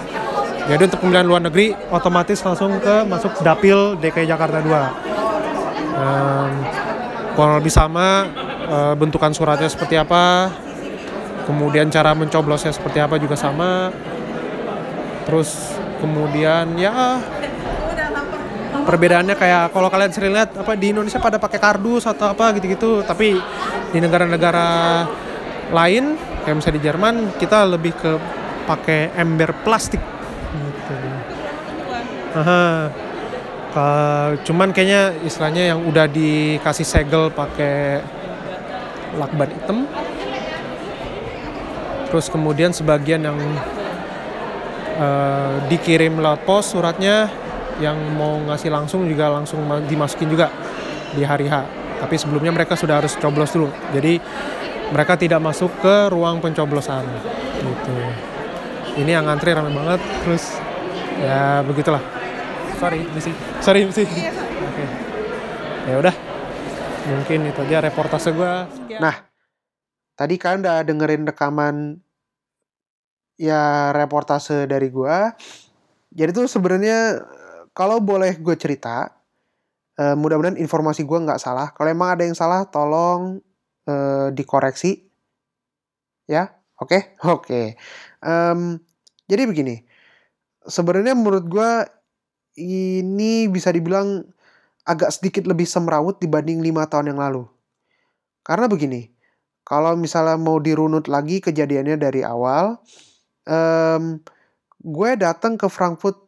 Jadi 0.65 0.82
untuk 0.89 0.99
pemilihan 1.06 1.28
luar 1.30 1.45
negeri 1.45 1.78
otomatis 1.93 2.41
langsung 2.41 2.82
ke 2.82 3.06
masuk 3.06 3.38
dapil 3.45 3.93
DKI 4.01 4.25
Jakarta 4.25 4.65
2 4.65 5.14
um, 5.95 6.51
kurang 7.36 7.55
lebih 7.60 7.73
sama 7.73 8.27
uh, 8.67 8.93
bentukan 8.95 9.31
suratnya 9.31 9.67
seperti 9.67 9.99
apa 9.99 10.51
kemudian 11.45 11.88
cara 11.91 12.12
mencoblosnya 12.17 12.73
seperti 12.73 12.99
apa 12.99 13.15
juga 13.21 13.38
sama 13.38 13.91
terus 15.25 15.77
kemudian 15.99 16.77
ya 16.77 17.19
perbedaannya 18.86 19.34
kayak 19.34 19.73
kalau 19.73 19.89
kalian 19.89 20.12
sering 20.13 20.34
lihat 20.38 20.53
apa 20.53 20.77
di 20.77 20.93
Indonesia 20.93 21.17
pada 21.17 21.41
pakai 21.41 21.58
kardus 21.58 22.05
atau 22.05 22.29
apa 22.29 22.53
gitu-gitu 22.55 23.01
tapi 23.01 23.34
di 23.89 23.97
negara-negara 23.97 24.67
lain 25.73 26.13
kayak 26.45 26.55
misalnya 26.62 26.77
di 26.77 26.84
Jerman 26.86 27.15
kita 27.41 27.65
lebih 27.65 27.97
ke 27.97 28.12
pakai 28.69 29.13
ember 29.17 29.53
plastik 29.65 30.01
gitu. 30.53 30.95
Aha. 32.38 33.04
Uh, 33.75 34.39
cuman 34.47 34.71
kayaknya 34.71 35.11
istilahnya 35.27 35.75
yang 35.75 35.83
udah 35.83 36.07
dikasih 36.07 36.88
segel 36.88 37.27
pakai 37.27 37.99
lakban 39.19 39.51
hitam. 39.51 39.83
Terus 42.07 42.31
kemudian 42.31 42.71
sebagian 42.71 43.27
yang 43.27 43.35
uh, 44.95 45.59
dikirim 45.67 46.15
lewat 46.23 46.47
pos 46.47 46.71
suratnya 46.71 47.27
yang 47.83 47.99
mau 48.15 48.39
ngasih 48.47 48.71
langsung 48.71 49.03
juga 49.11 49.27
langsung 49.27 49.59
dimasukin 49.91 50.31
juga 50.31 50.47
di 51.11 51.27
hari 51.27 51.51
H. 51.51 51.67
Tapi 51.99 52.15
sebelumnya 52.15 52.55
mereka 52.55 52.79
sudah 52.79 53.03
harus 53.03 53.19
coblos 53.19 53.51
dulu. 53.51 53.67
Jadi 53.91 54.23
mereka 54.95 55.19
tidak 55.19 55.43
masuk 55.43 55.83
ke 55.83 56.07
ruang 56.15 56.39
pencoblosan 56.39 57.03
gitu. 57.59 57.95
Ini 59.03 59.19
yang 59.19 59.27
antri 59.27 59.51
ramai 59.51 59.75
banget. 59.75 59.99
Terus 60.23 60.63
ya 61.19 61.59
begitulah 61.59 61.99
sorry 62.86 63.02
misi 63.10 63.32
sorry 63.65 63.82
misi 63.89 64.04
iya. 64.06 64.30
oke. 64.30 64.45
Okay. 64.69 64.88
ya 65.89 65.95
udah. 65.98 66.15
Mungkin 67.06 67.39
itu 67.50 67.62
aja 67.65 67.78
reportase 67.86 68.30
gue 68.34 68.54
nah 69.02 69.26
tadi 70.13 70.38
kalian 70.38 70.62
udah 70.62 70.78
dengerin 70.86 71.24
rekaman 71.26 71.98
ya 73.41 73.93
reportase 73.93 74.69
dari 74.69 74.93
gue 74.93 75.17
jadi 76.15 76.32
tuh 76.32 76.48
sebenarnya 76.48 77.26
kalau 77.76 78.00
boleh 78.00 78.39
gue 78.39 78.56
cerita 78.56 79.12
uh, 80.00 80.15
mudah-mudahan 80.15 80.56
informasi 80.56 81.04
gue 81.04 81.19
nggak 81.28 81.43
salah. 81.43 81.76
Kalau 81.76 81.91
emang 81.91 82.15
ada 82.15 82.24
yang 82.24 82.36
salah 82.36 82.63
tolong 82.67 83.43
uh, 83.88 84.32
dikoreksi. 84.32 85.04
Ya 86.26 86.56
oke? 86.80 86.88
Okay? 86.88 87.02
oke. 87.28 87.43
Okay. 87.43 87.65
um, 88.24 88.80
jadi 89.28 89.43
begini. 89.43 89.84
Sebenarnya 90.65 91.13
menurut 91.13 91.45
gue 91.45 91.71
ini 92.55 93.51
bisa 93.51 93.69
dibilang 93.69 94.23
agak 94.87 95.11
sedikit 95.11 95.43
lebih 95.49 95.67
semrawut 95.67 96.21
dibanding 96.21 96.63
lima 96.63 96.87
tahun 96.87 97.13
yang 97.13 97.19
lalu. 97.19 97.43
Karena 98.45 98.69
begini, 98.69 99.09
kalau 99.65 99.97
misalnya 99.97 100.37
mau 100.37 100.61
dirunut 100.61 101.09
lagi 101.09 101.41
kejadiannya 101.41 101.97
dari 101.97 102.21
awal, 102.21 102.77
um, 103.49 104.21
gue 104.79 105.11
datang 105.17 105.57
ke 105.57 105.65
Frankfurt 105.65 106.21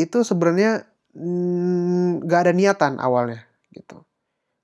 itu 0.00 0.24
sebenarnya 0.24 0.88
mm, 1.12 2.24
nggak 2.24 2.40
mm, 2.40 2.44
ada 2.48 2.52
niatan 2.56 2.92
awalnya, 2.96 3.44
gitu. 3.76 4.00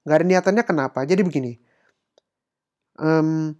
Nggak 0.08 0.16
ada 0.16 0.26
niatannya 0.26 0.64
kenapa? 0.64 1.04
Jadi 1.04 1.20
begini, 1.20 1.52
um, 2.96 3.52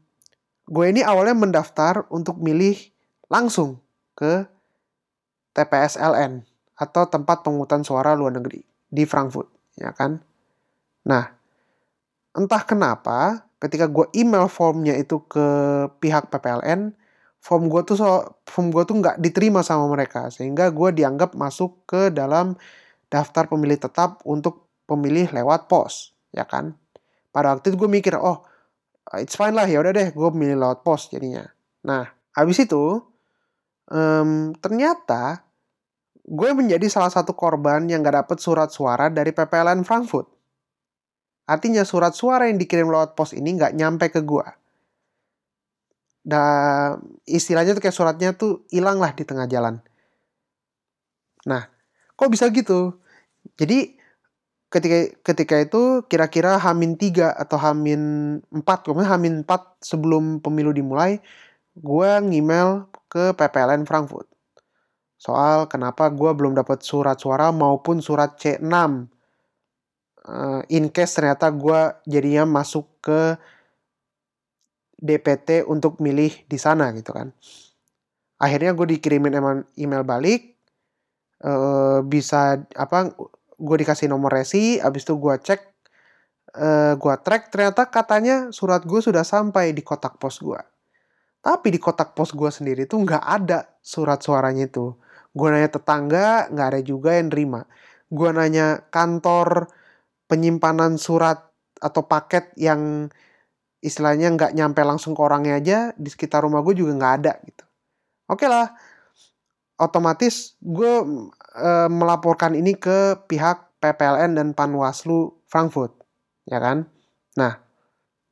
gue 0.65 0.87
ini 0.89 1.05
awalnya 1.05 1.37
mendaftar 1.37 2.09
untuk 2.09 2.41
milih 2.41 2.81
langsung 3.29 3.85
ke 4.17 4.49
TPS 5.53 6.01
LN 6.01 6.56
atau 6.77 7.09
tempat 7.09 7.41
penghutang 7.41 7.83
suara 7.83 8.13
luar 8.13 8.37
negeri 8.37 8.61
di 8.87 9.05
Frankfurt, 9.09 9.49
ya 9.81 9.91
kan? 9.97 10.21
Nah, 11.09 11.25
entah 12.37 12.63
kenapa 12.69 13.49
ketika 13.57 13.89
gue 13.89 14.07
email 14.13 14.47
formnya 14.53 14.93
itu 14.95 15.25
ke 15.25 15.49
pihak 15.99 16.29
PPLN, 16.29 16.93
form 17.41 17.73
gue 17.73 17.81
tuh 17.89 17.97
so, 17.97 18.37
form 18.45 18.69
gue 18.69 18.85
tuh 18.85 19.01
nggak 19.01 19.17
diterima 19.23 19.65
sama 19.65 19.89
mereka 19.89 20.29
sehingga 20.29 20.69
gue 20.69 20.93
dianggap 20.93 21.33
masuk 21.33 21.89
ke 21.89 22.13
dalam 22.13 22.59
daftar 23.09 23.49
pemilih 23.49 23.81
tetap 23.81 24.21
untuk 24.29 24.69
pemilih 24.85 25.33
lewat 25.33 25.71
pos, 25.71 26.13
ya 26.35 26.45
kan? 26.45 26.77
Pada 27.33 27.57
waktu 27.57 27.73
itu 27.73 27.77
gue 27.81 27.91
mikir, 27.91 28.21
oh 28.21 28.45
it's 29.17 29.39
fine 29.39 29.55
lah 29.55 29.65
ya 29.65 29.79
udah 29.81 29.95
deh 29.95 30.09
gue 30.11 30.29
milih 30.35 30.59
lewat 30.59 30.83
pos 30.83 31.09
jadinya. 31.09 31.47
Nah, 31.87 32.11
habis 32.35 32.59
itu 32.59 32.99
um, 33.91 34.51
ternyata 34.59 35.46
gue 36.27 36.51
menjadi 36.53 36.91
salah 36.91 37.11
satu 37.11 37.39
korban 37.39 37.87
yang 37.87 38.03
gak 38.03 38.27
dapet 38.27 38.39
surat 38.43 38.69
suara 38.75 39.07
dari 39.07 39.31
PPLN 39.31 39.87
Frankfurt. 39.87 40.27
Artinya 41.47 41.87
surat 41.87 42.11
suara 42.19 42.51
yang 42.51 42.59
dikirim 42.59 42.91
lewat 42.91 43.15
pos 43.15 43.31
ini 43.31 43.55
gak 43.55 43.79
nyampe 43.79 44.11
ke 44.11 44.27
gue. 44.27 44.47
Dan 46.27 46.99
istilahnya 47.23 47.79
tuh 47.79 47.83
kayak 47.87 47.95
suratnya 47.95 48.35
tuh 48.35 48.67
hilang 48.75 48.99
lah 48.99 49.15
di 49.15 49.23
tengah 49.23 49.47
jalan. 49.47 49.79
Nah, 51.47 51.71
kok 52.19 52.33
bisa 52.35 52.51
gitu 52.51 52.99
jadi 53.55 53.95
ketika 54.67 54.99
ketika 55.23 55.57
itu 55.63 55.83
kira-kira 56.11 56.59
Hamin 56.59 56.99
3 56.99 57.31
atau 57.31 57.55
Hamin 57.61 58.03
4 58.51 58.67
kemudian 58.83 59.07
Hamin 59.07 59.35
4 59.47 59.79
sebelum 59.79 60.43
pemilu 60.43 60.75
dimulai 60.75 61.23
gue 61.79 62.11
ngemail 62.27 62.91
ke 63.07 63.31
PPLN 63.39 63.87
Frankfurt 63.87 64.27
soal 65.17 65.65
kenapa 65.67 66.13
gue 66.13 66.31
belum 66.37 66.53
dapat 66.53 66.85
surat 66.85 67.17
suara 67.17 67.49
maupun 67.49 68.05
surat 68.05 68.37
C6 68.37 68.69
uh, 70.29 70.61
in 70.69 70.93
case 70.93 71.17
ternyata 71.17 71.49
gue 71.49 71.81
jadinya 72.05 72.45
masuk 72.45 73.01
ke 73.01 73.41
DPT 74.97 75.65
untuk 75.69 76.01
milih 76.01 76.33
di 76.49 76.57
sana 76.57 76.89
gitu 76.97 77.13
kan. 77.13 77.33
Akhirnya 78.41 78.77
gue 78.77 78.97
dikirimin 78.97 79.65
email 79.77 80.05
balik 80.05 80.57
uh, 81.45 82.01
bisa 82.05 82.65
apa 82.77 83.13
gue 83.57 83.77
dikasih 83.81 84.09
nomor 84.09 84.33
resi 84.33 84.77
abis 84.81 85.09
itu 85.09 85.17
gue 85.17 85.35
cek 85.41 85.61
uh, 86.61 86.93
gue 86.97 87.15
track 87.25 87.53
ternyata 87.53 87.89
katanya 87.89 88.53
surat 88.53 88.85
gue 88.85 89.01
sudah 89.01 89.25
sampai 89.25 89.73
di 89.73 89.81
kotak 89.81 90.21
pos 90.21 90.41
gue 90.41 90.61
tapi 91.41 91.73
di 91.73 91.81
kotak 91.81 92.13
pos 92.13 92.37
gue 92.37 92.51
sendiri 92.53 92.85
tuh 92.85 93.01
nggak 93.05 93.25
ada 93.25 93.65
surat 93.81 94.21
suaranya 94.21 94.69
itu 94.69 94.93
gue 95.37 95.49
nanya 95.53 95.69
tetangga 95.69 96.49
nggak 96.49 96.69
ada 96.73 96.81
juga 96.81 97.13
yang 97.13 97.29
nerima 97.29 97.69
gue 98.09 98.31
nanya 98.33 98.89
kantor 98.89 99.69
penyimpanan 100.25 100.97
surat 100.97 101.53
atau 101.77 102.09
paket 102.09 102.57
yang 102.57 103.13
istilahnya 103.85 104.33
nggak 104.33 104.57
nyampe 104.57 104.81
langsung 104.81 105.13
ke 105.13 105.21
orangnya 105.21 105.61
aja 105.61 105.79
di 105.95 106.09
sekitar 106.09 106.41
rumah 106.41 106.65
gue 106.65 106.73
juga 106.73 106.97
nggak 106.97 107.15
ada 107.21 107.33
gitu 107.45 107.65
oke 108.33 108.41
okay 108.41 108.49
lah 108.49 108.73
otomatis 109.77 110.57
gue 110.65 110.93
e, 111.53 111.71
melaporkan 111.93 112.57
ini 112.57 112.73
ke 112.73 113.21
pihak 113.29 113.67
PPLN 113.81 114.37
dan 114.37 114.49
Panwaslu 114.57 115.37
Frankfurt, 115.47 115.93
ya 116.49 116.59
kan? 116.59 116.89
Nah, 117.37 117.61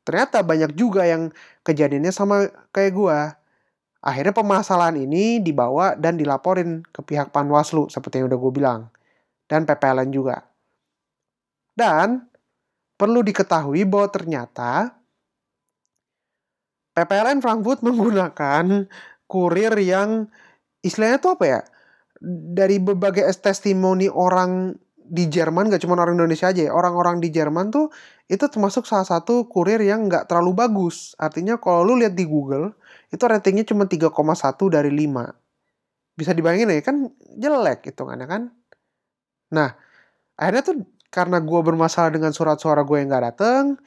ternyata 0.03 0.41
banyak 0.41 0.73
juga 0.75 1.05
yang 1.05 1.31
kejadiannya 1.63 2.13
sama 2.13 2.49
kayak 2.73 2.93
gue. 2.97 3.19
Akhirnya 4.05 4.37
permasalahan 4.37 5.01
ini 5.01 5.41
dibawa 5.41 5.97
dan 5.97 6.21
dilaporin 6.21 6.85
ke 6.93 7.01
pihak 7.01 7.33
Panwaslu 7.33 7.89
seperti 7.89 8.21
yang 8.21 8.29
udah 8.29 8.37
gue 8.37 8.53
bilang. 8.53 8.81
Dan 9.49 9.65
PPLN 9.65 10.13
juga. 10.13 10.45
Dan 11.73 12.29
perlu 13.01 13.25
diketahui 13.25 13.89
bahwa 13.89 14.09
ternyata 14.13 14.93
PPLN 16.95 17.41
Frankfurt 17.41 17.81
menggunakan 17.87 18.87
kurir 19.25 19.73
yang 19.81 20.29
istilahnya 20.85 21.19
tuh 21.19 21.41
apa 21.41 21.45
ya 21.49 21.61
dari 22.55 22.79
berbagai 22.79 23.25
testimoni 23.41 24.07
orang 24.07 24.77
di 25.05 25.29
Jerman 25.29 25.69
gak 25.69 25.85
cuma 25.85 26.01
orang 26.01 26.17
Indonesia 26.17 26.49
aja 26.49 26.65
ya 26.65 26.73
orang-orang 26.73 27.21
di 27.21 27.29
Jerman 27.29 27.69
tuh 27.69 27.93
itu 28.25 28.41
termasuk 28.49 28.89
salah 28.89 29.05
satu 29.05 29.53
kurir 29.53 29.77
yang 29.85 30.09
nggak 30.09 30.33
terlalu 30.33 30.57
bagus 30.57 31.13
artinya 31.21 31.61
kalau 31.61 31.85
lu 31.85 32.01
lihat 32.01 32.17
di 32.17 32.25
Google 32.25 32.73
itu 33.15 33.23
ratingnya 33.23 33.63
cuma 33.63 33.87
3,1 33.87 34.11
dari 34.75 34.91
5 34.91 36.19
bisa 36.19 36.31
dibayangin 36.35 36.71
ya 36.71 36.83
kan 36.83 36.97
jelek 37.39 37.91
itu 37.91 38.03
kan? 38.07 38.51
Nah 39.55 39.71
akhirnya 40.35 40.63
tuh 40.63 40.77
karena 41.11 41.39
gue 41.39 41.61
bermasalah 41.63 42.11
dengan 42.11 42.35
surat 42.35 42.59
suara 42.59 42.83
gue 42.83 42.99
yang 42.99 43.07
nggak 43.07 43.25
dateng 43.35 43.79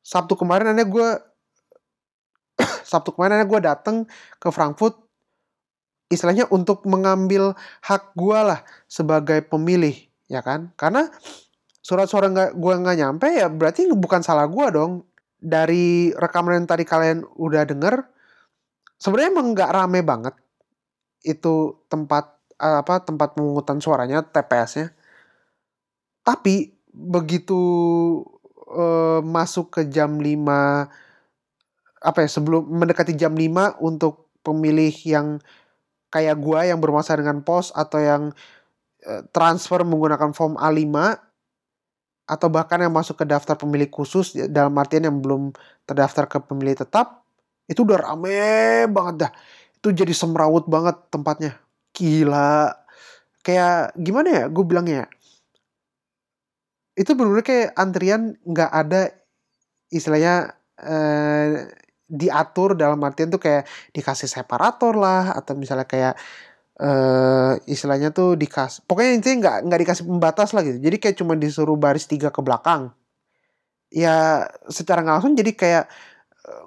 Sabtu 0.00 0.38
kemarin 0.40 0.72
akhirnya 0.72 0.88
gue 0.88 1.08
Sabtu 2.90 3.12
kemarin 3.12 3.40
akhirnya 3.40 3.50
gue 3.50 3.60
dateng 3.60 3.96
ke 4.40 4.48
Frankfurt 4.48 4.96
istilahnya 6.06 6.46
untuk 6.54 6.86
mengambil 6.86 7.58
hak 7.82 8.14
gue 8.14 8.38
lah 8.38 8.62
sebagai 8.86 9.42
pemilih 9.42 9.96
ya 10.30 10.42
kan? 10.42 10.70
Karena 10.78 11.10
surat 11.82 12.06
suara 12.06 12.30
gue 12.30 12.74
nggak 12.82 12.96
nyampe 12.98 13.26
ya 13.30 13.50
berarti 13.50 13.90
bukan 13.90 14.22
salah 14.22 14.46
gue 14.46 14.66
dong. 14.70 15.04
Dari 15.36 16.16
rekaman 16.16 16.64
yang 16.64 16.68
tadi 16.70 16.88
kalian 16.88 17.20
udah 17.36 17.68
denger 17.68 18.15
sebenarnya 19.00 19.32
emang 19.32 19.52
nggak 19.52 19.72
rame 19.72 20.00
banget 20.02 20.34
itu 21.26 21.82
tempat 21.90 22.36
apa 22.56 23.04
tempat 23.04 23.36
pemungutan 23.36 23.82
suaranya 23.82 24.24
TPS-nya 24.24 24.92
tapi 26.24 26.72
begitu 26.90 27.60
uh, 28.72 29.20
masuk 29.20 29.78
ke 29.78 29.82
jam 29.92 30.16
5 30.16 30.40
apa 32.06 32.18
ya 32.22 32.28
sebelum 32.30 32.64
mendekati 32.70 33.12
jam 33.12 33.36
5 33.36 33.82
untuk 33.84 34.32
pemilih 34.40 34.94
yang 35.04 35.42
kayak 36.08 36.40
gua 36.40 36.64
yang 36.64 36.80
bermasalah 36.80 37.20
dengan 37.20 37.44
pos 37.44 37.74
atau 37.76 37.98
yang 38.00 38.22
uh, 39.04 39.22
transfer 39.34 39.84
menggunakan 39.84 40.32
form 40.32 40.56
A5 40.56 40.96
atau 42.26 42.48
bahkan 42.50 42.82
yang 42.82 42.94
masuk 42.94 43.22
ke 43.22 43.24
daftar 43.28 43.54
pemilih 43.54 43.86
khusus 43.92 44.34
dalam 44.50 44.74
artian 44.80 45.06
yang 45.06 45.18
belum 45.22 45.54
terdaftar 45.86 46.26
ke 46.26 46.38
pemilih 46.42 46.74
tetap 46.74 47.25
itu 47.66 47.80
udah 47.82 47.98
rame 47.98 48.86
banget 48.90 49.28
dah. 49.28 49.32
Itu 49.78 49.90
jadi 49.92 50.12
semrawut 50.14 50.66
banget 50.66 50.96
tempatnya. 51.10 51.58
Gila. 51.94 52.72
Kayak 53.42 53.94
gimana 53.98 54.28
ya 54.30 54.44
gue 54.50 54.64
bilangnya 54.66 54.96
ya? 55.04 55.08
itu 56.96 57.12
benar-benar 57.12 57.44
kayak 57.44 57.68
antrian 57.76 58.22
nggak 58.40 58.72
ada 58.72 59.12
istilahnya 59.92 60.56
eh, 60.80 61.68
diatur 62.08 62.72
dalam 62.72 62.98
artian 63.04 63.28
tuh 63.28 63.38
kayak 63.38 63.68
dikasih 63.92 64.26
separator 64.32 64.96
lah 64.96 65.36
atau 65.36 65.58
misalnya 65.58 65.90
kayak 65.90 66.14
uh, 66.78 67.58
istilahnya 67.66 68.14
tuh 68.14 68.38
dikasih 68.38 68.86
pokoknya 68.86 69.10
intinya 69.18 69.36
nggak 69.42 69.56
nggak 69.66 69.80
dikasih 69.82 70.04
pembatas 70.06 70.54
lah 70.54 70.62
gitu. 70.62 70.78
Jadi 70.78 70.96
kayak 71.02 71.16
cuma 71.18 71.34
disuruh 71.34 71.74
baris 71.74 72.06
tiga 72.06 72.30
ke 72.30 72.38
belakang. 72.46 72.94
Ya 73.90 74.46
secara 74.70 75.02
nggak 75.02 75.14
langsung 75.18 75.34
jadi 75.34 75.50
kayak 75.50 75.84
eh, 75.90 75.90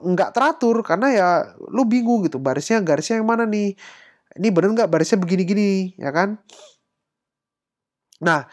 nggak 0.03 0.31
teratur 0.35 0.83
karena 0.83 1.07
ya 1.11 1.29
lu 1.71 1.87
bingung 1.87 2.23
gitu 2.27 2.37
barisnya 2.39 2.83
garisnya 2.83 3.19
yang 3.21 3.29
mana 3.29 3.43
nih? 3.47 3.75
Ini 4.37 4.47
bener 4.53 4.75
nggak 4.75 4.91
barisnya 4.91 5.17
begini-gini 5.19 5.95
ya 5.99 6.11
kan? 6.11 6.39
Nah 8.23 8.47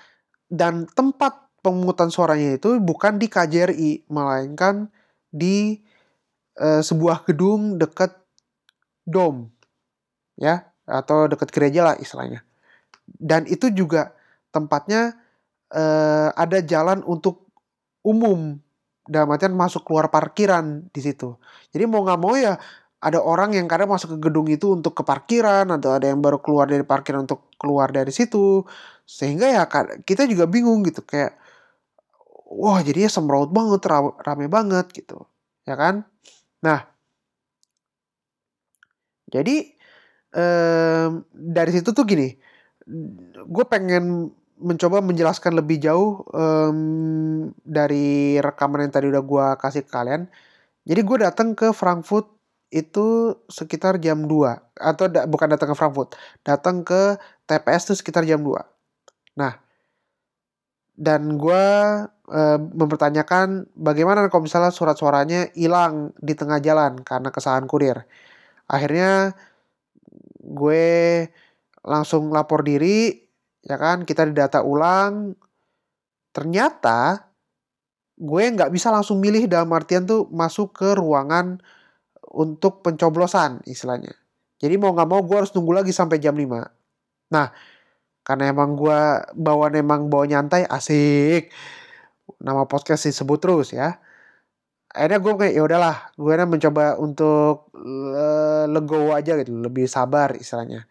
dan 0.47 0.87
tempat 0.95 1.47
pemungutan 1.62 2.15
suaranya 2.15 2.55
itu 2.55 2.79
bukan 2.79 3.19
di 3.19 3.27
KJRI 3.27 4.07
melainkan 4.07 4.87
di 5.35 5.83
uh, 6.62 6.79
sebuah 6.79 7.27
gedung 7.27 7.75
dekat 7.75 8.15
dom 9.03 9.51
ya 10.39 10.71
atau 10.87 11.27
dekat 11.27 11.51
gereja 11.51 11.93
lah 11.93 11.97
istilahnya. 11.99 12.47
Dan 13.07 13.47
itu 13.51 13.71
juga 13.75 14.15
tempatnya 14.55 15.19
uh, 15.75 16.31
ada 16.35 16.62
jalan 16.62 17.03
untuk 17.03 17.51
umum 18.07 18.62
dalam 19.07 19.31
artian 19.33 19.55
masuk 19.55 19.87
keluar 19.87 20.11
parkiran 20.11 20.87
di 20.90 21.01
situ. 21.03 21.38
Jadi 21.71 21.85
mau 21.87 22.03
nggak 22.03 22.21
mau 22.21 22.35
ya 22.35 22.59
ada 23.01 23.23
orang 23.23 23.55
yang 23.55 23.71
kadang 23.71 23.92
masuk 23.92 24.19
ke 24.19 24.29
gedung 24.31 24.51
itu 24.51 24.73
untuk 24.75 24.99
ke 24.99 25.03
parkiran 25.07 25.69
atau 25.71 25.95
ada 25.95 26.11
yang 26.11 26.19
baru 26.19 26.42
keluar 26.42 26.66
dari 26.66 26.83
parkiran 26.83 27.25
untuk 27.29 27.47
keluar 27.61 27.95
dari 27.95 28.11
situ. 28.11 28.66
Sehingga 29.07 29.47
ya 29.47 29.64
kita 30.03 30.27
juga 30.27 30.51
bingung 30.51 30.83
gitu 30.83 31.07
kayak 31.07 31.38
wah 32.51 32.79
jadinya 32.83 33.11
semraut 33.11 33.51
banget 33.55 33.83
rame 34.23 34.47
banget 34.51 34.87
gitu. 34.95 35.27
Ya 35.66 35.75
kan? 35.79 36.07
Nah, 36.62 36.87
jadi 39.31 39.57
um, 40.35 41.27
dari 41.31 41.71
situ 41.75 41.90
tuh 41.90 42.07
gini, 42.07 42.38
gue 43.47 43.64
pengen 43.66 44.31
mencoba 44.57 45.05
menjelaskan 45.05 45.53
lebih 45.57 45.81
jauh 45.81 46.25
um, 46.33 47.53
dari 47.62 48.40
rekaman 48.40 48.88
yang 48.88 48.92
tadi 48.92 49.07
udah 49.12 49.23
gue 49.23 49.47
kasih 49.61 49.85
ke 49.85 49.90
kalian. 49.92 50.29
Jadi 50.87 51.01
gue 51.03 51.16
datang 51.21 51.53
ke 51.53 51.75
Frankfurt 51.77 52.31
itu 52.71 53.37
sekitar 53.47 54.03
jam 54.03 54.27
2 54.27 54.81
atau 54.81 55.07
da 55.07 55.25
bukan 55.29 55.49
datang 55.55 55.73
ke 55.73 55.77
Frankfurt, 55.79 56.19
datang 56.42 56.83
ke 56.83 57.19
TPS 57.47 57.92
itu 57.92 57.95
sekitar 58.03 58.27
jam 58.27 58.42
2. 58.42 58.59
Nah, 59.38 59.55
dan 60.97 61.37
gue 61.37 61.64
e, 62.33 62.42
mempertanyakan 62.59 63.71
bagaimana 63.77 64.27
kalau 64.33 64.49
misalnya 64.49 64.73
surat 64.73 64.97
suaranya 64.97 65.53
hilang 65.53 66.16
di 66.19 66.33
tengah 66.33 66.59
jalan 66.64 67.01
karena 67.05 67.29
kesalahan 67.31 67.69
kurir. 67.69 68.09
Akhirnya 68.66 69.37
gue 70.42 70.87
langsung 71.87 72.35
lapor 72.35 72.66
diri, 72.66 73.26
ya 73.67 73.77
kan, 73.77 74.07
kita 74.07 74.25
didata 74.31 74.63
ulang. 74.63 75.35
Ternyata 76.31 77.27
gue 78.17 78.43
nggak 78.55 78.73
bisa 78.73 78.89
langsung 78.95 79.21
milih 79.21 79.51
dalam 79.51 79.69
artian 79.77 80.09
tuh 80.09 80.31
masuk 80.33 80.73
ke 80.73 80.97
ruangan 80.97 81.61
untuk 82.33 82.81
pencoblosan 82.81 83.61
istilahnya. 83.69 84.15
Jadi 84.57 84.75
mau 84.81 84.95
nggak 84.97 85.09
mau 85.11 85.21
gue 85.21 85.37
harus 85.37 85.53
nunggu 85.53 85.83
lagi 85.83 85.93
sampai 85.93 86.17
jam 86.17 86.33
5. 86.33 86.49
Nah, 87.33 87.49
karena 88.27 88.51
emang 88.51 88.75
gue 88.75 89.01
bawa 89.39 89.71
emang 89.71 90.11
bawa 90.11 90.27
nyantai 90.27 90.67
asik 90.67 91.55
nama 92.43 92.67
podcast 92.67 93.07
disebut 93.07 93.39
terus 93.39 93.71
ya 93.71 94.03
akhirnya 94.91 95.23
gue 95.23 95.33
kayak 95.39 95.55
ya 95.55 95.63
udahlah 95.63 95.97
gue 96.19 96.35
mencoba 96.43 96.99
untuk 96.99 97.71
legowo 98.67 99.15
aja 99.15 99.39
gitu 99.39 99.55
lebih 99.55 99.87
sabar 99.87 100.35
istilahnya 100.35 100.91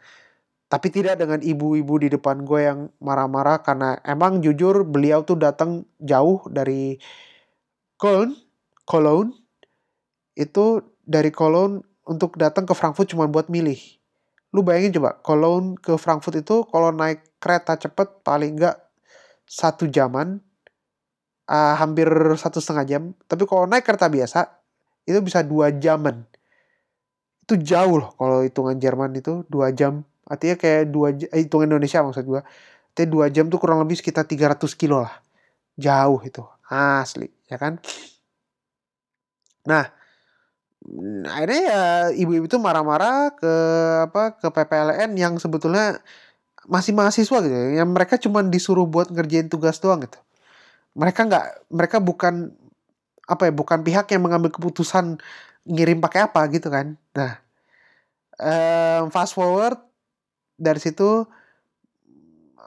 tapi 0.66 0.90
tidak 0.90 1.22
dengan 1.22 1.40
ibu-ibu 1.46 2.02
di 2.02 2.10
depan 2.10 2.42
gue 2.42 2.60
yang 2.66 2.80
marah-marah 2.98 3.62
karena 3.62 4.02
emang 4.02 4.42
jujur 4.42 4.82
beliau 4.82 5.22
tuh 5.22 5.38
datang 5.38 5.86
jauh 6.02 6.42
dari 6.50 6.98
Köln, 8.02 8.34
Cologne 8.84 9.32
itu 10.36 10.82
dari 11.06 11.30
Cologne 11.30 11.86
untuk 12.06 12.36
datang 12.36 12.66
ke 12.66 12.74
Frankfurt 12.74 13.10
cuma 13.14 13.30
buat 13.30 13.48
milih. 13.48 13.78
Lu 14.52 14.66
bayangin 14.66 15.00
coba, 15.00 15.20
Cologne 15.22 15.78
ke 15.80 15.96
Frankfurt 15.96 16.42
itu 16.42 16.66
kalau 16.68 16.90
naik 16.92 17.24
kereta 17.38 17.78
cepet 17.78 18.26
paling 18.26 18.58
enggak 18.58 18.78
satu 19.46 19.86
jaman, 19.86 20.42
uh, 21.50 21.76
hampir 21.78 22.08
satu 22.36 22.58
setengah 22.58 22.86
jam. 22.86 23.04
Tapi 23.30 23.46
kalau 23.46 23.70
naik 23.70 23.86
kereta 23.86 24.10
biasa 24.10 24.50
itu 25.06 25.22
bisa 25.22 25.46
dua 25.46 25.70
jaman. 25.70 26.26
Itu 27.46 27.62
jauh 27.62 28.02
loh 28.02 28.10
kalau 28.18 28.42
hitungan 28.42 28.82
Jerman 28.82 29.14
itu 29.14 29.46
dua 29.46 29.70
jam. 29.70 30.02
Artinya 30.26 30.56
kayak 30.58 30.84
dua 30.90 31.14
eh, 31.14 31.46
hitungan 31.46 31.70
Indonesia 31.76 32.02
maksud 32.02 32.26
gua. 32.26 32.42
Artinya 32.94 33.10
dua 33.12 33.26
jam 33.34 33.46
tuh 33.52 33.60
kurang 33.62 33.80
lebih 33.84 33.98
sekitar 34.00 34.26
300 34.26 34.74
kilo 34.78 35.06
lah. 35.06 35.14
Jauh 35.78 36.22
itu, 36.24 36.44
asli, 36.72 37.28
ya 37.52 37.58
kan? 37.60 37.78
Nah, 39.68 39.86
akhirnya 41.34 41.62
ya 41.66 41.84
ibu-ibu 42.14 42.46
itu 42.46 42.58
marah-marah 42.62 43.34
ke 43.34 43.54
apa 44.10 44.38
ke 44.38 44.48
PPLN 44.54 45.12
yang 45.18 45.34
sebetulnya 45.42 46.00
masih 46.70 46.94
mahasiswa 46.98 47.38
gitu 47.46 47.56
ya. 47.56 47.82
Yang 47.84 47.90
mereka 47.92 48.16
cuma 48.22 48.40
disuruh 48.46 48.86
buat 48.90 49.10
ngerjain 49.14 49.50
tugas 49.50 49.78
doang 49.82 50.06
gitu. 50.06 50.20
Mereka 50.98 51.28
nggak 51.30 51.46
mereka 51.74 51.98
bukan 52.02 52.54
apa 53.26 53.50
ya 53.50 53.54
bukan 53.54 53.82
pihak 53.86 54.06
yang 54.14 54.24
mengambil 54.26 54.54
keputusan 54.54 55.18
ngirim 55.66 56.00
pakai 56.02 56.30
apa 56.30 56.42
gitu 56.54 56.70
kan. 56.70 56.98
Nah, 57.18 57.42
um, 58.40 59.10
fast 59.14 59.34
forward 59.36 59.80
dari 60.56 60.80
situ 60.80 61.28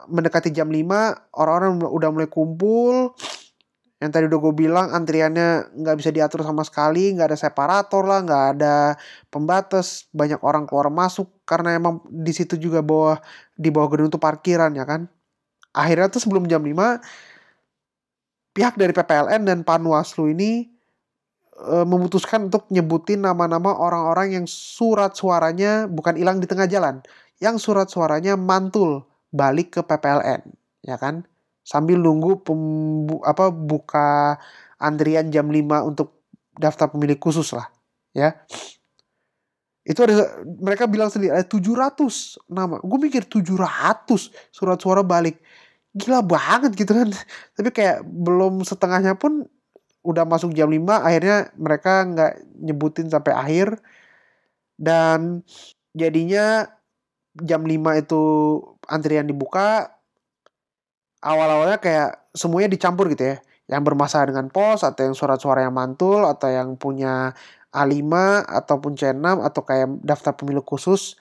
mendekati 0.09 0.49
jam 0.51 0.73
5 0.73 1.37
orang-orang 1.37 1.85
udah 1.85 2.09
mulai 2.13 2.29
kumpul. 2.31 3.13
Yang 3.99 4.11
tadi 4.15 4.25
udah 4.31 4.39
gue 4.39 4.55
bilang 4.55 4.87
antriannya 4.95 5.75
nggak 5.75 5.97
bisa 5.99 6.15
diatur 6.15 6.47
sama 6.47 6.63
sekali 6.63 7.11
nggak 7.19 7.35
ada 7.35 7.39
separator 7.39 8.07
lah 8.07 8.23
nggak 8.23 8.45
ada 8.55 8.95
pembatas 9.27 10.07
banyak 10.15 10.39
orang 10.39 10.71
keluar 10.71 10.87
masuk 10.87 11.27
karena 11.43 11.75
emang 11.75 11.99
di 12.07 12.31
situ 12.31 12.55
juga 12.55 12.79
bawah 12.79 13.19
di 13.59 13.75
bawah 13.75 13.91
gedung 13.91 14.07
itu 14.07 14.21
parkiran 14.23 14.71
ya 14.79 14.87
kan? 14.87 15.11
Akhirnya 15.75 16.15
tuh 16.15 16.23
sebelum 16.23 16.47
jam 16.47 16.63
5 16.63 16.79
pihak 18.55 18.75
dari 18.79 18.95
PPLN 18.95 19.43
dan 19.47 19.59
Panwaslu 19.67 20.31
ini 20.31 20.67
e, 21.59 21.77
memutuskan 21.83 22.47
untuk 22.51 22.71
nyebutin 22.71 23.23
nama-nama 23.23 23.75
orang-orang 23.75 24.35
yang 24.35 24.47
surat 24.47 25.15
suaranya 25.15 25.91
bukan 25.91 26.15
hilang 26.15 26.39
di 26.39 26.47
tengah 26.47 26.71
jalan 26.71 27.03
yang 27.39 27.57
surat 27.59 27.87
suaranya 27.91 28.35
mantul 28.35 29.07
balik 29.31 29.79
ke 29.79 29.81
PPLN 29.83 30.43
ya 30.83 30.97
kan? 30.97 31.27
Sambil 31.67 32.01
nunggu 32.01 32.41
pembu, 32.41 33.21
apa 33.29 33.53
buka 33.53 34.41
antrian 34.81 35.29
jam 35.29 35.53
5 35.53 35.85
untuk 35.85 36.25
daftar 36.57 36.89
pemilih 36.89 37.21
khusus 37.21 37.53
lah 37.53 37.69
ya. 38.17 38.35
Itu 39.89 40.05
ada 40.05 40.45
mereka 40.45 40.85
bilang 40.85 41.09
sendiri 41.09 41.33
ada 41.33 41.45
700 41.45 42.41
nama. 42.49 42.77
Gue 42.81 42.99
mikir 43.09 43.25
700 43.25 44.29
surat 44.53 44.77
suara 44.81 45.01
balik. 45.01 45.41
Gila 45.97 46.21
banget 46.25 46.77
gitu 46.77 46.93
kan. 46.93 47.09
Tapi 47.57 47.69
kayak 47.73 48.05
belum 48.05 48.65
setengahnya 48.65 49.17
pun 49.17 49.49
udah 50.05 50.25
masuk 50.25 50.57
jam 50.57 50.73
5 50.73 50.89
akhirnya 50.89 51.53
mereka 51.57 52.05
nggak 52.05 52.33
nyebutin 52.65 53.09
sampai 53.09 53.33
akhir. 53.33 53.69
Dan 54.77 55.45
jadinya 55.97 56.78
jam 57.45 57.63
5 57.63 58.03
itu 58.03 58.23
antrian 58.89 59.27
dibuka 59.27 59.99
awal-awalnya 61.23 61.79
kayak 61.83 62.31
semuanya 62.35 62.71
dicampur 62.71 63.11
gitu 63.13 63.35
ya. 63.35 63.37
Yang 63.69 63.83
bermasalah 63.93 64.33
dengan 64.33 64.49
pos 64.49 64.81
atau 64.81 65.05
yang 65.05 65.13
surat-suara 65.13 65.69
yang 65.69 65.77
mantul 65.77 66.25
atau 66.25 66.49
yang 66.49 66.81
punya 66.81 67.37
A5 67.69 68.09
ataupun 68.49 68.97
C6 68.97 69.45
atau 69.45 69.61
kayak 69.61 69.89
daftar 70.01 70.33
pemilu 70.33 70.65
khusus 70.65 71.21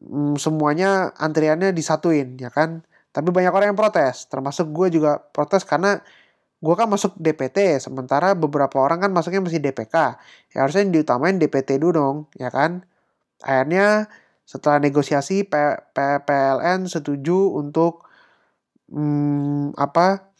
hmm, 0.00 0.36
semuanya 0.36 1.16
antriannya 1.16 1.72
disatuin 1.72 2.36
ya 2.36 2.52
kan. 2.52 2.84
Tapi 3.16 3.32
banyak 3.32 3.48
orang 3.48 3.72
yang 3.72 3.78
protes, 3.80 4.28
termasuk 4.28 4.68
gue 4.76 5.00
juga 5.00 5.16
protes 5.32 5.64
karena 5.64 6.04
gue 6.60 6.74
kan 6.76 6.84
masuk 6.88 7.16
DPT, 7.16 7.80
sementara 7.80 8.36
beberapa 8.36 8.76
orang 8.80 9.08
kan 9.08 9.10
masuknya 9.12 9.40
masih 9.40 9.60
DPK. 9.60 9.96
Ya 10.52 10.58
harusnya 10.64 10.84
diutamain 10.88 11.40
DPT 11.40 11.80
dulu 11.80 11.92
dong, 11.96 12.16
ya 12.36 12.52
kan. 12.52 12.84
Akhirnya 13.40 14.08
setelah 14.46 14.78
negosiasi 14.78 15.42
PLN 16.22 16.86
setuju 16.86 17.50
untuk 17.50 18.06
hmm, 18.94 19.74
apa 19.74 20.30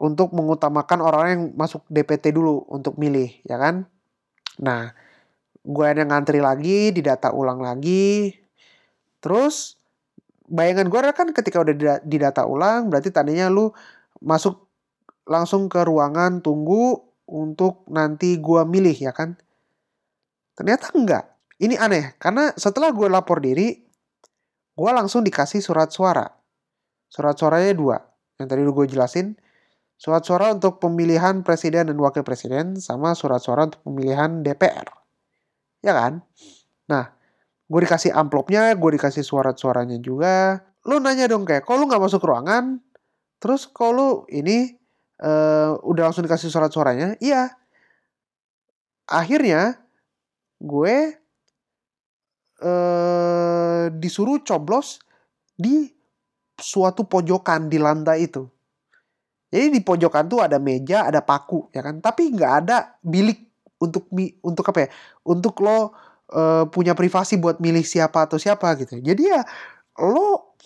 untuk 0.00 0.32
mengutamakan 0.32 1.00
orang 1.04 1.26
yang 1.28 1.42
masuk 1.52 1.84
DPT 1.92 2.32
dulu 2.32 2.64
untuk 2.72 2.96
milih 2.96 3.28
ya 3.44 3.60
kan? 3.60 3.84
Nah 4.64 4.96
gue 5.60 5.84
yang 5.84 6.08
ngantri 6.08 6.40
lagi 6.40 6.90
didata 6.96 7.36
ulang 7.36 7.60
lagi. 7.60 8.32
Terus 9.20 9.76
bayangan 10.48 10.88
gue 10.88 11.00
kan 11.12 11.28
ketika 11.36 11.60
udah 11.60 12.00
didata 12.00 12.48
ulang 12.48 12.88
berarti 12.88 13.12
tadinya 13.12 13.52
lu 13.52 13.72
masuk 14.24 14.56
langsung 15.28 15.68
ke 15.68 15.84
ruangan 15.84 16.40
tunggu 16.40 16.96
untuk 17.28 17.84
nanti 17.92 18.40
gue 18.40 18.64
milih 18.64 18.96
ya 18.96 19.12
kan? 19.12 19.36
Ternyata 20.56 20.96
enggak 20.96 21.33
ini 21.62 21.78
aneh 21.78 22.18
karena 22.18 22.50
setelah 22.58 22.90
gue 22.90 23.06
lapor 23.06 23.38
diri 23.38 23.78
gue 24.74 24.90
langsung 24.90 25.22
dikasih 25.22 25.62
surat 25.62 25.90
suara 25.94 26.26
Surat 27.14 27.38
suaranya 27.38 27.70
dua. 27.78 27.96
Yang 28.42 28.46
tadi 28.50 28.60
gue 28.66 28.86
jelasin. 28.90 29.38
Surat 29.94 30.26
suara 30.26 30.50
untuk 30.50 30.82
pemilihan 30.82 31.46
presiden 31.46 31.86
dan 31.86 31.96
wakil 32.02 32.26
presiden 32.26 32.74
sama 32.82 33.14
surat 33.14 33.38
suara 33.38 33.70
untuk 33.70 33.86
pemilihan 33.86 34.42
DPR. 34.42 34.90
Ya 35.86 35.94
kan? 35.94 36.26
Nah, 36.90 37.14
gue 37.70 37.80
dikasih 37.86 38.10
amplopnya, 38.10 38.74
gue 38.74 38.90
dikasih 38.98 39.22
surat-suaranya 39.22 40.02
juga. 40.02 40.66
Lu 40.82 40.98
nanya 40.98 41.30
dong 41.30 41.46
kayak, 41.46 41.62
kok 41.62 41.78
lu 41.78 41.86
gak 41.86 42.02
masuk 42.02 42.26
ruangan? 42.26 42.82
Terus 43.38 43.70
kok 43.70 43.94
lu 43.94 44.26
ini 44.26 44.74
uh, 45.22 45.78
udah 45.86 46.10
langsung 46.10 46.26
dikasih 46.26 46.50
surat 46.50 46.74
suaranya? 46.74 47.14
Iya. 47.22 47.54
Akhirnya 49.06 49.78
gue 50.58 51.14
uh, 52.62 53.90
disuruh 53.94 54.42
coblos 54.44 55.02
di 55.54 55.90
suatu 56.58 57.06
pojokan 57.06 57.66
di 57.66 57.78
lantai 57.82 58.30
itu. 58.30 58.46
Jadi 59.54 59.70
di 59.70 59.80
pojokan 59.86 60.26
tuh 60.26 60.42
ada 60.42 60.58
meja, 60.58 61.06
ada 61.06 61.22
paku, 61.22 61.70
ya 61.70 61.82
kan? 61.82 62.02
Tapi 62.02 62.34
nggak 62.34 62.52
ada 62.66 62.98
bilik 63.06 63.38
untuk 63.78 64.10
untuk 64.42 64.66
apa 64.66 64.86
ya? 64.86 64.88
Untuk 65.22 65.62
lo 65.62 65.78
uh, 65.78 66.66
punya 66.70 66.98
privasi 66.98 67.38
buat 67.38 67.62
milih 67.62 67.86
siapa 67.86 68.26
atau 68.26 68.34
siapa 68.34 68.74
gitu. 68.82 68.98
Jadi 68.98 69.30
ya 69.30 69.46
lo 70.02 70.58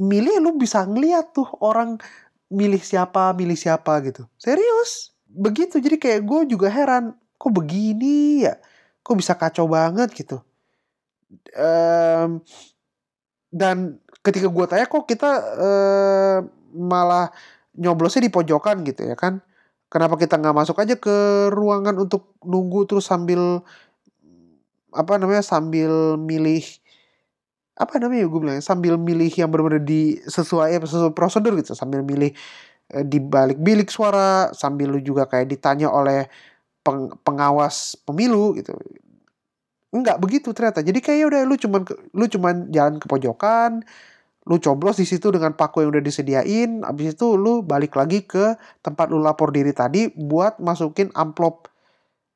milih 0.00 0.40
lo 0.40 0.56
bisa 0.56 0.88
ngeliat 0.88 1.36
tuh 1.36 1.48
orang 1.60 2.00
milih 2.48 2.80
siapa, 2.80 3.36
milih 3.36 3.60
siapa 3.60 4.00
gitu. 4.08 4.24
Serius. 4.40 5.12
Begitu. 5.28 5.78
Jadi 5.78 5.96
kayak 6.00 6.20
gue 6.24 6.40
juga 6.56 6.72
heran, 6.72 7.14
kok 7.36 7.52
begini 7.52 8.48
ya? 8.48 8.56
Kok 9.04 9.16
bisa 9.20 9.36
kacau 9.36 9.68
banget 9.68 10.10
gitu. 10.16 10.42
Um, 11.54 12.42
dan 13.50 13.98
ketika 14.22 14.46
gue 14.46 14.64
tanya 14.66 14.86
kok 14.86 15.06
kita 15.06 15.30
uh, 15.58 16.38
malah 16.74 17.30
nyoblosnya 17.74 18.26
di 18.26 18.32
pojokan? 18.32 18.82
Gitu 18.86 19.06
ya 19.06 19.16
kan. 19.18 19.42
Kenapa 19.90 20.14
kita 20.14 20.38
nggak 20.38 20.54
masuk 20.54 20.78
aja 20.78 20.94
ke 20.94 21.50
ruangan 21.50 21.98
untuk 21.98 22.38
nunggu 22.46 22.86
terus 22.86 23.10
sambil 23.10 23.66
apa 24.94 25.18
namanya 25.18 25.42
sambil 25.42 26.18
milih 26.18 26.62
apa 27.80 27.96
namanya 27.96 28.28
gue 28.28 28.40
bilang 28.42 28.60
sambil 28.60 29.00
milih 29.00 29.32
yang 29.32 29.48
benar-benar 29.48 29.80
di 29.80 30.20
sesuai 30.28 30.76
sesuai 30.84 31.16
prosedur 31.16 31.56
gitu 31.56 31.72
sambil 31.72 32.04
milih 32.04 32.34
eh, 32.92 33.04
di 33.06 33.18
balik 33.22 33.56
bilik 33.56 33.88
suara 33.88 34.52
sambil 34.52 34.92
lu 34.92 35.00
juga 35.00 35.24
kayak 35.24 35.48
ditanya 35.48 35.88
oleh 35.88 36.28
peng, 36.84 37.08
pengawas 37.24 37.96
pemilu 38.04 38.52
gitu 38.58 38.76
Enggak 39.90 40.22
begitu 40.22 40.54
ternyata. 40.54 40.86
Jadi 40.86 41.02
kayak 41.02 41.24
udah 41.34 41.40
lu 41.42 41.54
cuman 41.58 41.82
lu 42.14 42.24
cuman 42.30 42.70
jalan 42.70 43.02
ke 43.02 43.06
pojokan, 43.10 43.82
lu 44.46 44.56
coblos 44.62 44.98
di 45.02 45.06
situ 45.06 45.34
dengan 45.34 45.54
paku 45.58 45.82
yang 45.82 45.90
udah 45.94 46.04
disediain, 46.04 46.86
habis 46.86 47.18
itu 47.18 47.34
lu 47.34 47.62
balik 47.66 47.98
lagi 47.98 48.22
ke 48.22 48.54
tempat 48.86 49.10
lu 49.10 49.18
lapor 49.18 49.50
diri 49.50 49.74
tadi 49.74 50.10
buat 50.14 50.62
masukin 50.62 51.10
amplop 51.18 51.70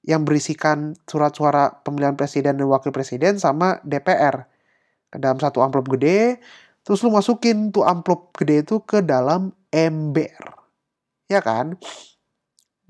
yang 0.04 0.26
berisikan 0.26 0.94
surat 1.08 1.32
suara 1.32 1.80
pemilihan 1.82 2.18
presiden 2.18 2.58
dan 2.60 2.68
wakil 2.68 2.92
presiden 2.92 3.40
sama 3.40 3.80
DPR 3.86 4.46
ke 5.14 5.16
dalam 5.22 5.38
satu 5.38 5.62
amplop 5.62 5.86
gede, 5.94 6.42
terus 6.82 7.00
lu 7.06 7.14
masukin 7.14 7.70
tuh 7.70 7.86
amplop 7.86 8.34
gede 8.36 8.66
itu 8.66 8.82
ke 8.82 9.00
dalam 9.00 9.54
ember. 9.70 10.34
Ya 11.30 11.40
kan? 11.40 11.78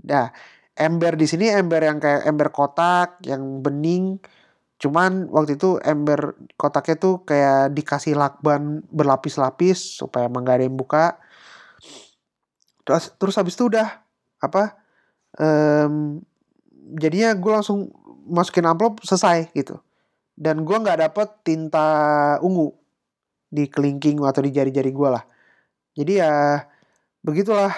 Nah, 0.05 0.33
ember 0.77 1.15
di 1.15 1.27
sini 1.29 1.53
ember 1.53 1.85
yang 1.85 1.99
kayak 2.03 2.27
ember 2.27 2.49
kotak 2.51 3.21
yang 3.25 3.63
bening 3.63 4.19
cuman 4.85 5.33
waktu 5.33 5.57
itu 5.57 5.81
ember 5.81 6.37
kotaknya 6.61 7.01
tuh 7.01 7.25
kayak 7.25 7.73
dikasih 7.73 8.13
lakban 8.13 8.85
berlapis-lapis 8.93 9.97
supaya 9.97 10.29
emang 10.29 10.45
gak 10.45 10.61
ada 10.61 10.67
yang 10.69 10.77
buka. 10.77 11.17
Terus 12.85 13.17
terus 13.17 13.35
habis 13.41 13.57
itu 13.57 13.73
udah 13.73 13.89
apa 14.45 14.77
em, 15.41 16.21
jadinya 17.01 17.33
gue 17.33 17.53
langsung 17.53 17.89
masukin 18.29 18.69
amplop 18.69 19.01
selesai 19.01 19.49
gitu. 19.57 19.81
Dan 20.37 20.69
gue 20.69 20.77
nggak 20.77 21.01
dapet 21.01 21.29
tinta 21.47 21.87
ungu 22.45 22.77
di 23.49 23.65
kelingking 23.71 24.21
atau 24.21 24.45
di 24.45 24.51
jari-jari 24.53 24.91
gue 24.93 25.09
lah. 25.09 25.25
Jadi 25.97 26.13
ya 26.21 26.61
begitulah 27.25 27.73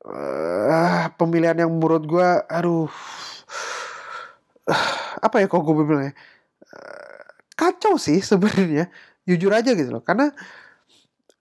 eh 0.00 1.04
pemilihan 1.20 1.60
yang 1.62 1.70
menurut 1.70 2.02
gue 2.08 2.28
aduh 2.48 2.88
apa 5.26 5.36
ya 5.42 5.46
kok 5.50 5.62
gue 5.62 5.84
bilangnya 5.84 6.14
Eh, 6.70 7.22
kacau 7.58 7.98
sih 7.98 8.22
sebenarnya. 8.22 8.88
Jujur 9.26 9.50
aja 9.54 9.74
gitu 9.74 9.90
loh. 9.90 10.02
Karena 10.02 10.30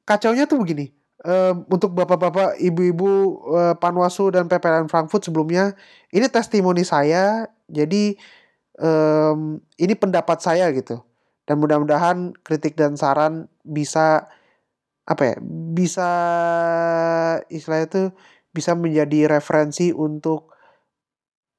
kacaunya 0.03 0.49
tuh 0.49 0.61
begini. 0.61 0.91
Em, 1.19 1.67
untuk 1.67 1.91
bapak-bapak 1.91 2.55
ibu-ibu 2.63 3.09
eh, 3.59 3.75
Panwasu 3.75 4.31
dan 4.31 4.47
PPLN 4.47 4.87
Frankfurt 4.87 5.27
sebelumnya 5.27 5.75
ini 6.15 6.27
testimoni 6.31 6.83
saya. 6.87 7.47
Jadi 7.69 8.15
em, 8.79 9.59
ini 9.77 9.93
pendapat 9.95 10.39
saya 10.41 10.71
gitu. 10.73 11.01
Dan 11.45 11.59
mudah-mudahan 11.61 12.33
kritik 12.45 12.77
dan 12.77 12.93
saran 12.97 13.49
bisa 13.65 14.29
apa 15.09 15.33
ya 15.33 15.35
bisa 15.73 16.09
istilahnya 17.49 17.87
itu 17.89 18.03
bisa 18.53 18.77
menjadi 18.77 19.25
referensi 19.25 19.89
untuk 19.89 20.53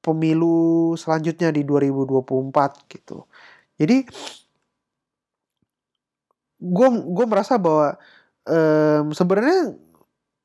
pemilu 0.01 0.93
selanjutnya 0.97 1.53
di 1.53 1.61
2024 1.63 2.91
gitu. 2.91 3.25
Jadi 3.77 4.05
gue 6.61 6.87
gue 7.09 7.25
merasa 7.25 7.57
bahwa 7.57 7.97
em, 8.45 9.09
sebenarnya 9.13 9.73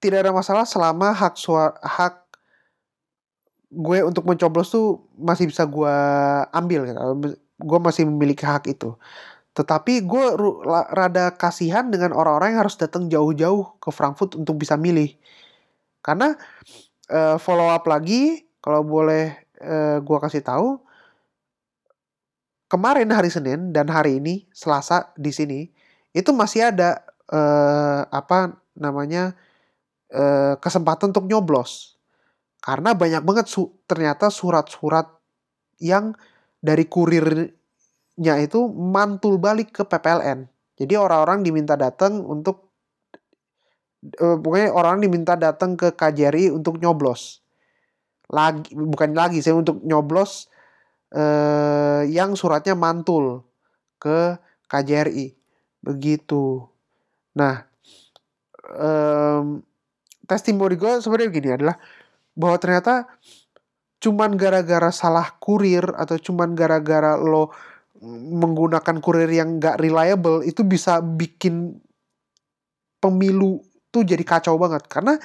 tidak 0.00 0.18
ada 0.28 0.32
masalah 0.32 0.64
selama 0.68 1.12
hak 1.12 1.34
suara 1.40 1.76
hak 1.84 2.14
gue 3.72 3.98
untuk 4.06 4.24
mencoblos 4.24 4.70
tuh 4.72 5.04
masih 5.18 5.50
bisa 5.50 5.66
gue 5.66 5.96
ambil 6.54 6.86
gitu. 6.88 7.00
gue 7.56 7.78
masih 7.80 8.04
memiliki 8.08 8.44
hak 8.44 8.68
itu. 8.68 8.96
Tetapi 9.56 10.04
gue 10.04 10.24
rada 10.92 11.32
kasihan 11.32 11.88
dengan 11.88 12.12
orang-orang 12.12 12.56
yang 12.56 12.62
harus 12.68 12.76
datang 12.76 13.08
jauh-jauh 13.08 13.80
ke 13.80 13.88
Frankfurt 13.88 14.36
untuk 14.36 14.60
bisa 14.60 14.76
milih. 14.76 15.16
Karena 16.04 16.36
eh, 17.10 17.36
follow 17.40 17.72
up 17.72 17.88
lagi 17.88 18.44
kalau 18.60 18.82
boleh 18.84 19.45
eh, 19.60 19.98
gue 20.00 20.18
kasih 20.20 20.42
tahu 20.44 20.80
kemarin 22.66 23.08
hari 23.14 23.30
Senin 23.30 23.70
dan 23.70 23.86
hari 23.88 24.18
ini 24.18 24.48
Selasa 24.50 25.14
di 25.14 25.30
sini 25.30 25.70
itu 26.16 26.32
masih 26.32 26.72
ada 26.72 27.04
eh, 27.30 28.02
apa 28.08 28.56
namanya 28.76 29.36
eh, 30.12 30.54
kesempatan 30.60 31.12
untuk 31.12 31.28
nyoblos. 31.28 31.96
Karena 32.60 32.98
banyak 32.98 33.22
banget 33.22 33.46
su- 33.46 33.78
ternyata 33.86 34.26
surat-surat 34.26 35.06
yang 35.78 36.16
dari 36.60 36.88
kurirnya 36.88 38.34
itu 38.42 38.66
mantul 38.72 39.38
balik 39.38 39.70
ke 39.70 39.82
PPLN 39.86 40.48
jadi 40.76 41.00
orang-orang 41.00 41.40
diminta 41.40 41.74
datang 41.74 42.20
untuk 42.20 42.68
eh, 44.04 44.36
pokoknya 44.36 44.72
orang 44.72 45.00
diminta 45.00 45.34
datang 45.34 45.74
ke 45.74 45.92
KJRI 45.96 46.52
untuk 46.52 46.80
nyoblos 46.80 47.40
lagi 48.30 48.74
bukan 48.74 49.14
lagi 49.14 49.38
saya 49.42 49.58
untuk 49.58 49.82
nyoblos 49.86 50.50
eh, 51.14 52.02
yang 52.10 52.34
suratnya 52.34 52.74
mantul 52.74 53.46
ke 54.02 54.36
KJRI 54.66 55.32
begitu. 55.82 56.66
Nah 57.38 57.62
em, 58.74 59.62
testimoni 60.26 60.74
gue 60.74 60.98
sebenarnya 60.98 61.30
begini 61.30 61.48
adalah 61.54 61.76
bahwa 62.34 62.56
ternyata 62.58 63.06
cuman 64.02 64.36
gara-gara 64.36 64.90
salah 64.92 65.32
kurir 65.40 65.86
atau 65.96 66.20
cuman 66.20 66.52
gara-gara 66.52 67.16
lo 67.16 67.54
menggunakan 68.04 69.00
kurir 69.00 69.30
yang 69.32 69.56
gak 69.56 69.80
reliable 69.80 70.44
itu 70.44 70.60
bisa 70.66 71.00
bikin 71.00 71.80
pemilu 73.00 73.64
tuh 73.88 74.04
jadi 74.04 74.20
kacau 74.20 74.60
banget. 74.60 74.84
Karena 74.84 75.16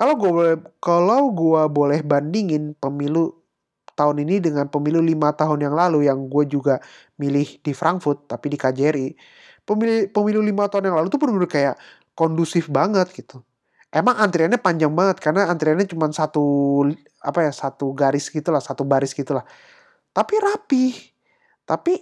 kalau 0.00 0.16
gue 0.16 0.30
boleh 0.32 0.56
kalau 0.80 1.28
gue 1.28 1.62
boleh 1.68 2.00
bandingin 2.00 2.72
pemilu 2.80 3.36
tahun 3.92 4.24
ini 4.24 4.40
dengan 4.40 4.64
pemilu 4.72 5.04
lima 5.04 5.36
tahun 5.36 5.68
yang 5.68 5.76
lalu 5.76 6.08
yang 6.08 6.24
gue 6.32 6.48
juga 6.48 6.80
milih 7.20 7.60
di 7.60 7.76
Frankfurt 7.76 8.24
tapi 8.24 8.48
di 8.48 8.56
KJRI 8.56 9.08
pemilu 9.68 10.08
pemilu 10.08 10.40
lima 10.40 10.72
tahun 10.72 10.88
yang 10.88 10.96
lalu 10.96 11.12
tuh 11.12 11.20
bener-bener 11.20 11.50
kayak 11.52 11.76
kondusif 12.16 12.72
banget 12.72 13.12
gitu. 13.12 13.44
Emang 13.90 14.16
antriannya 14.22 14.58
panjang 14.58 14.94
banget 14.94 15.18
karena 15.18 15.50
antriannya 15.50 15.84
cuma 15.84 16.08
satu 16.14 16.86
apa 17.20 17.50
ya 17.50 17.52
satu 17.52 17.90
garis 17.92 18.30
gitulah 18.30 18.62
satu 18.62 18.86
baris 18.86 19.12
gitulah. 19.12 19.42
Tapi 20.16 20.34
rapi. 20.40 20.84
Tapi 21.66 21.94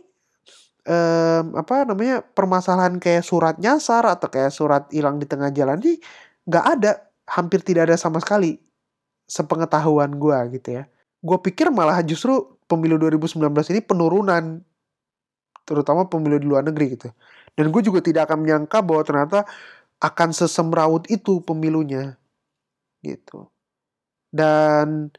em, 0.84 1.44
apa 1.57 1.84
namanya 1.88 2.24
permasalahan 2.24 2.96
kayak 3.01 3.24
surat 3.24 3.57
nyasar 3.61 4.05
atau 4.07 4.28
kayak 4.32 4.53
surat 4.53 4.86
hilang 4.92 5.20
di 5.20 5.26
tengah 5.28 5.53
jalan 5.53 5.80
ini 5.80 6.01
nggak 6.49 6.64
ada 6.78 6.92
hampir 7.29 7.61
tidak 7.61 7.93
ada 7.93 7.97
sama 8.01 8.18
sekali 8.24 8.57
sepengetahuan 9.29 10.16
gua 10.16 10.49
gitu 10.49 10.81
ya. 10.81 10.89
Gue 11.20 11.39
pikir 11.43 11.68
malah 11.68 12.01
justru 12.01 12.57
pemilu 12.64 12.97
2019 12.97 13.45
ini 13.74 13.81
penurunan 13.85 14.64
terutama 15.68 16.09
pemilu 16.09 16.41
di 16.41 16.47
luar 16.49 16.64
negeri 16.64 16.97
gitu. 16.97 17.12
Dan 17.53 17.68
gue 17.68 17.83
juga 17.85 18.01
tidak 18.01 18.31
akan 18.31 18.47
menyangka 18.47 18.81
bahwa 18.81 19.03
ternyata 19.05 19.45
akan 19.99 20.31
sesemrawut 20.31 21.05
itu 21.12 21.43
pemilunya 21.45 22.16
gitu. 23.05 23.51
Dan 24.33 25.12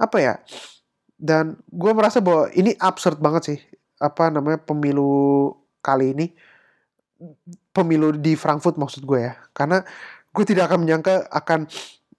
apa 0.00 0.16
ya 0.20 0.34
dan 1.20 1.60
gue 1.68 1.92
merasa 1.92 2.24
bahwa 2.24 2.48
ini 2.56 2.72
absurd 2.80 3.20
banget 3.20 3.42
sih 3.44 3.58
apa 4.00 4.32
namanya 4.32 4.56
pemilu 4.56 5.52
kali 5.84 6.16
ini 6.16 6.26
pemilu 7.76 8.16
di 8.16 8.32
Frankfurt 8.32 8.80
maksud 8.80 9.04
gue 9.04 9.20
ya. 9.28 9.34
Karena 9.52 9.84
gue 10.34 10.44
tidak 10.46 10.70
akan 10.70 10.80
menyangka 10.86 11.26
akan 11.30 11.66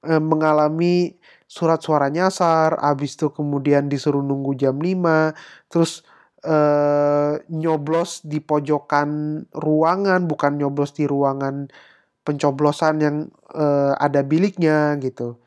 eh, 0.08 0.22
mengalami 0.22 1.16
surat 1.48 1.80
suara 1.84 2.08
nyasar 2.08 2.80
abis 2.80 3.20
itu 3.20 3.28
kemudian 3.36 3.92
disuruh 3.92 4.24
nunggu 4.24 4.56
jam 4.56 4.80
5 4.80 5.36
terus 5.72 6.04
eh, 6.46 7.34
nyoblos 7.52 8.24
di 8.26 8.40
pojokan 8.42 9.10
ruangan 9.54 10.26
bukan 10.32 10.58
nyoblos 10.60 10.96
di 10.96 11.06
ruangan 11.08 11.68
pencoblosan 12.26 12.96
yang 13.02 13.18
eh, 13.56 13.94
ada 13.98 14.22
biliknya 14.26 14.96
gitu. 15.02 15.38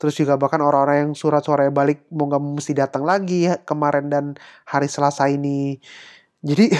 Terus 0.00 0.14
juga 0.18 0.34
bahkan 0.40 0.58
orang-orang 0.62 1.10
yang 1.10 1.12
surat 1.14 1.42
suaranya 1.46 1.70
balik 1.74 2.02
mau 2.10 2.26
mau 2.26 2.58
mesti 2.58 2.74
datang 2.74 3.06
lagi 3.06 3.46
kemarin 3.68 4.10
dan 4.10 4.24
hari 4.66 4.90
Selasa 4.90 5.30
ini. 5.30 5.78
Jadi 6.42 6.74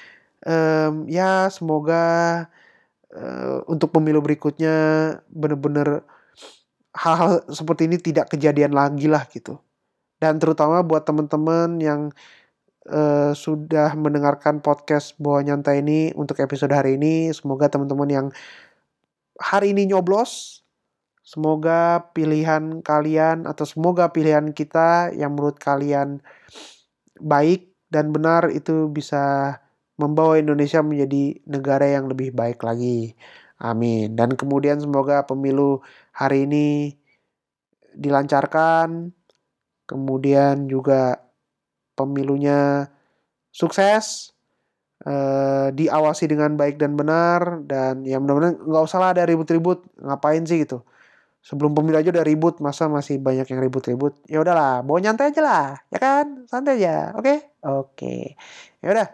em, 0.48 1.04
ya 1.10 1.48
semoga 1.52 2.04
eh, 3.12 3.58
untuk 3.68 3.92
pemilu 3.94 4.20
berikutnya 4.24 4.74
bener-bener 5.28 6.04
hal-hal 6.92 7.44
seperti 7.48 7.88
ini 7.88 7.96
tidak 8.00 8.32
kejadian 8.32 8.72
lagi 8.76 9.08
lah 9.08 9.24
gitu. 9.28 9.60
Dan 10.20 10.38
terutama 10.38 10.84
buat 10.86 11.04
teman-teman 11.08 11.80
yang 11.82 12.00
eh, 12.88 13.32
sudah 13.34 13.94
mendengarkan 13.98 14.60
podcast 14.64 15.16
Bawa 15.20 15.44
Nyantai 15.44 15.82
ini 15.84 16.10
untuk 16.16 16.40
episode 16.42 16.72
hari 16.74 16.96
ini 17.00 17.30
semoga 17.34 17.68
teman-teman 17.70 18.10
yang 18.10 18.26
hari 19.38 19.74
ini 19.74 19.88
nyoblos 19.90 20.62
semoga 21.22 22.10
pilihan 22.12 22.82
kalian 22.82 23.46
atau 23.46 23.62
semoga 23.62 24.10
pilihan 24.10 24.50
kita 24.50 25.14
yang 25.14 25.38
menurut 25.38 25.56
kalian 25.62 26.18
baik 27.22 27.70
dan 27.94 28.10
benar 28.10 28.50
itu 28.50 28.90
bisa 28.90 29.56
membawa 30.00 30.40
Indonesia 30.40 30.80
menjadi 30.84 31.40
negara 31.48 31.86
yang 31.88 32.08
lebih 32.10 32.32
baik 32.34 32.60
lagi. 32.64 33.14
Amin. 33.62 34.18
Dan 34.18 34.34
kemudian 34.34 34.78
semoga 34.82 35.22
pemilu 35.28 35.80
hari 36.14 36.48
ini 36.48 36.96
dilancarkan. 37.96 39.12
Kemudian 39.86 40.66
juga 40.70 41.20
pemilunya 41.96 42.88
sukses. 43.52 44.30
eh, 45.06 45.68
diawasi 45.74 46.30
dengan 46.30 46.54
baik 46.54 46.78
dan 46.78 46.94
benar 46.94 47.66
dan 47.66 48.06
ya 48.06 48.22
mudah-mudahan 48.22 48.54
nggak 48.62 48.84
usah 48.86 48.98
lah 49.02 49.10
ada 49.14 49.26
ribut-ribut 49.26 49.82
ngapain 49.98 50.46
sih 50.46 50.62
gitu 50.62 50.86
sebelum 51.42 51.74
pemilu 51.74 51.98
aja 51.98 52.10
udah 52.14 52.26
ribut 52.26 52.62
masa 52.62 52.86
masih 52.86 53.18
banyak 53.18 53.46
yang 53.50 53.60
ribut-ribut 53.66 54.14
ya 54.30 54.38
udahlah 54.42 54.82
bawa 54.86 54.98
nyantai 55.02 55.34
aja 55.34 55.42
lah 55.42 55.66
ya 55.90 55.98
kan 55.98 56.46
santai 56.46 56.78
aja 56.82 57.14
oke 57.18 57.34
oke 57.66 58.14
ya 58.82 58.88
udah 58.94 59.08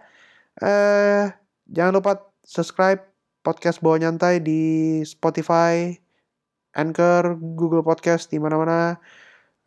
eh 0.58 1.26
jangan 1.70 1.92
lupa 2.02 2.12
subscribe 2.42 3.02
podcast 3.42 3.78
bawa 3.80 4.02
nyantai 4.02 4.42
di 4.42 4.62
Spotify 5.06 5.94
Anchor 6.76 7.38
Google 7.38 7.82
Podcast 7.82 8.30
di 8.30 8.38
mana-mana. 8.38 8.98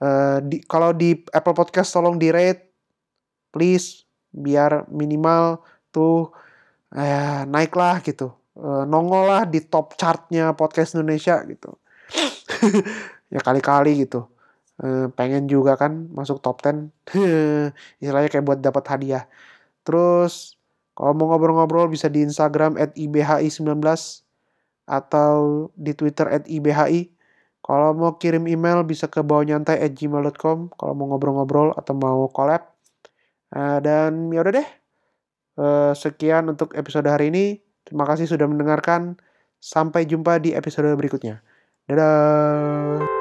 Eh, 0.01 0.37
di 0.45 0.57
kalau 0.65 0.95
di 0.95 1.13
Apple 1.29 1.53
Podcast 1.53 1.93
tolong 1.93 2.17
di 2.17 2.33
rate 2.33 2.73
please 3.53 4.07
biar 4.31 4.87
minimal 4.89 5.61
tuh 5.91 6.31
eh, 6.95 7.43
naik 7.47 7.73
lah 7.75 7.99
gitu. 8.01 8.31
Eh, 8.57 8.83
nongol 8.87 9.23
lah 9.27 9.43
di 9.47 9.63
top 9.65 9.95
chartnya 9.99 10.55
podcast 10.55 10.95
Indonesia 10.97 11.43
gitu. 11.47 11.71
Ya 13.31 13.39
kali-kali 13.39 14.03
gitu. 14.03 14.27
Eh, 14.83 15.07
pengen 15.15 15.47
juga 15.47 15.79
kan 15.79 16.11
masuk 16.11 16.43
top 16.43 16.59
10 16.59 16.91
istilahnya 18.03 18.27
kayak 18.27 18.43
buat 18.43 18.59
dapat 18.59 18.83
hadiah. 18.91 19.23
Terus 19.87 20.60
kalau 21.01 21.17
mau 21.17 21.33
ngobrol-ngobrol 21.33 21.89
bisa 21.89 22.13
di 22.13 22.21
Instagram 22.21 22.77
at 22.77 22.93
ibhi19 22.93 23.81
atau 24.85 25.65
di 25.73 25.97
Twitter 25.97 26.29
at 26.29 26.45
ibhi. 26.45 27.09
Kalau 27.65 27.97
mau 27.97 28.21
kirim 28.21 28.45
email 28.45 28.85
bisa 28.85 29.09
ke 29.09 29.25
bawahnyantai 29.25 29.81
at 29.81 29.97
gmail.com 29.97 30.69
kalau 30.77 30.93
mau 30.93 31.09
ngobrol-ngobrol 31.09 31.73
atau 31.73 31.97
mau 31.97 32.29
collab. 32.29 32.69
Eh, 33.49 33.81
dan 33.81 34.29
ya 34.29 34.45
udah 34.45 34.53
deh. 34.53 34.69
Eh, 35.57 35.93
sekian 35.97 36.53
untuk 36.53 36.77
episode 36.77 37.09
hari 37.09 37.33
ini. 37.33 37.57
Terima 37.81 38.05
kasih 38.05 38.29
sudah 38.29 38.45
mendengarkan. 38.45 39.17
Sampai 39.57 40.05
jumpa 40.05 40.37
di 40.37 40.53
episode 40.53 40.93
berikutnya. 40.93 41.41
Dadah 41.89 43.20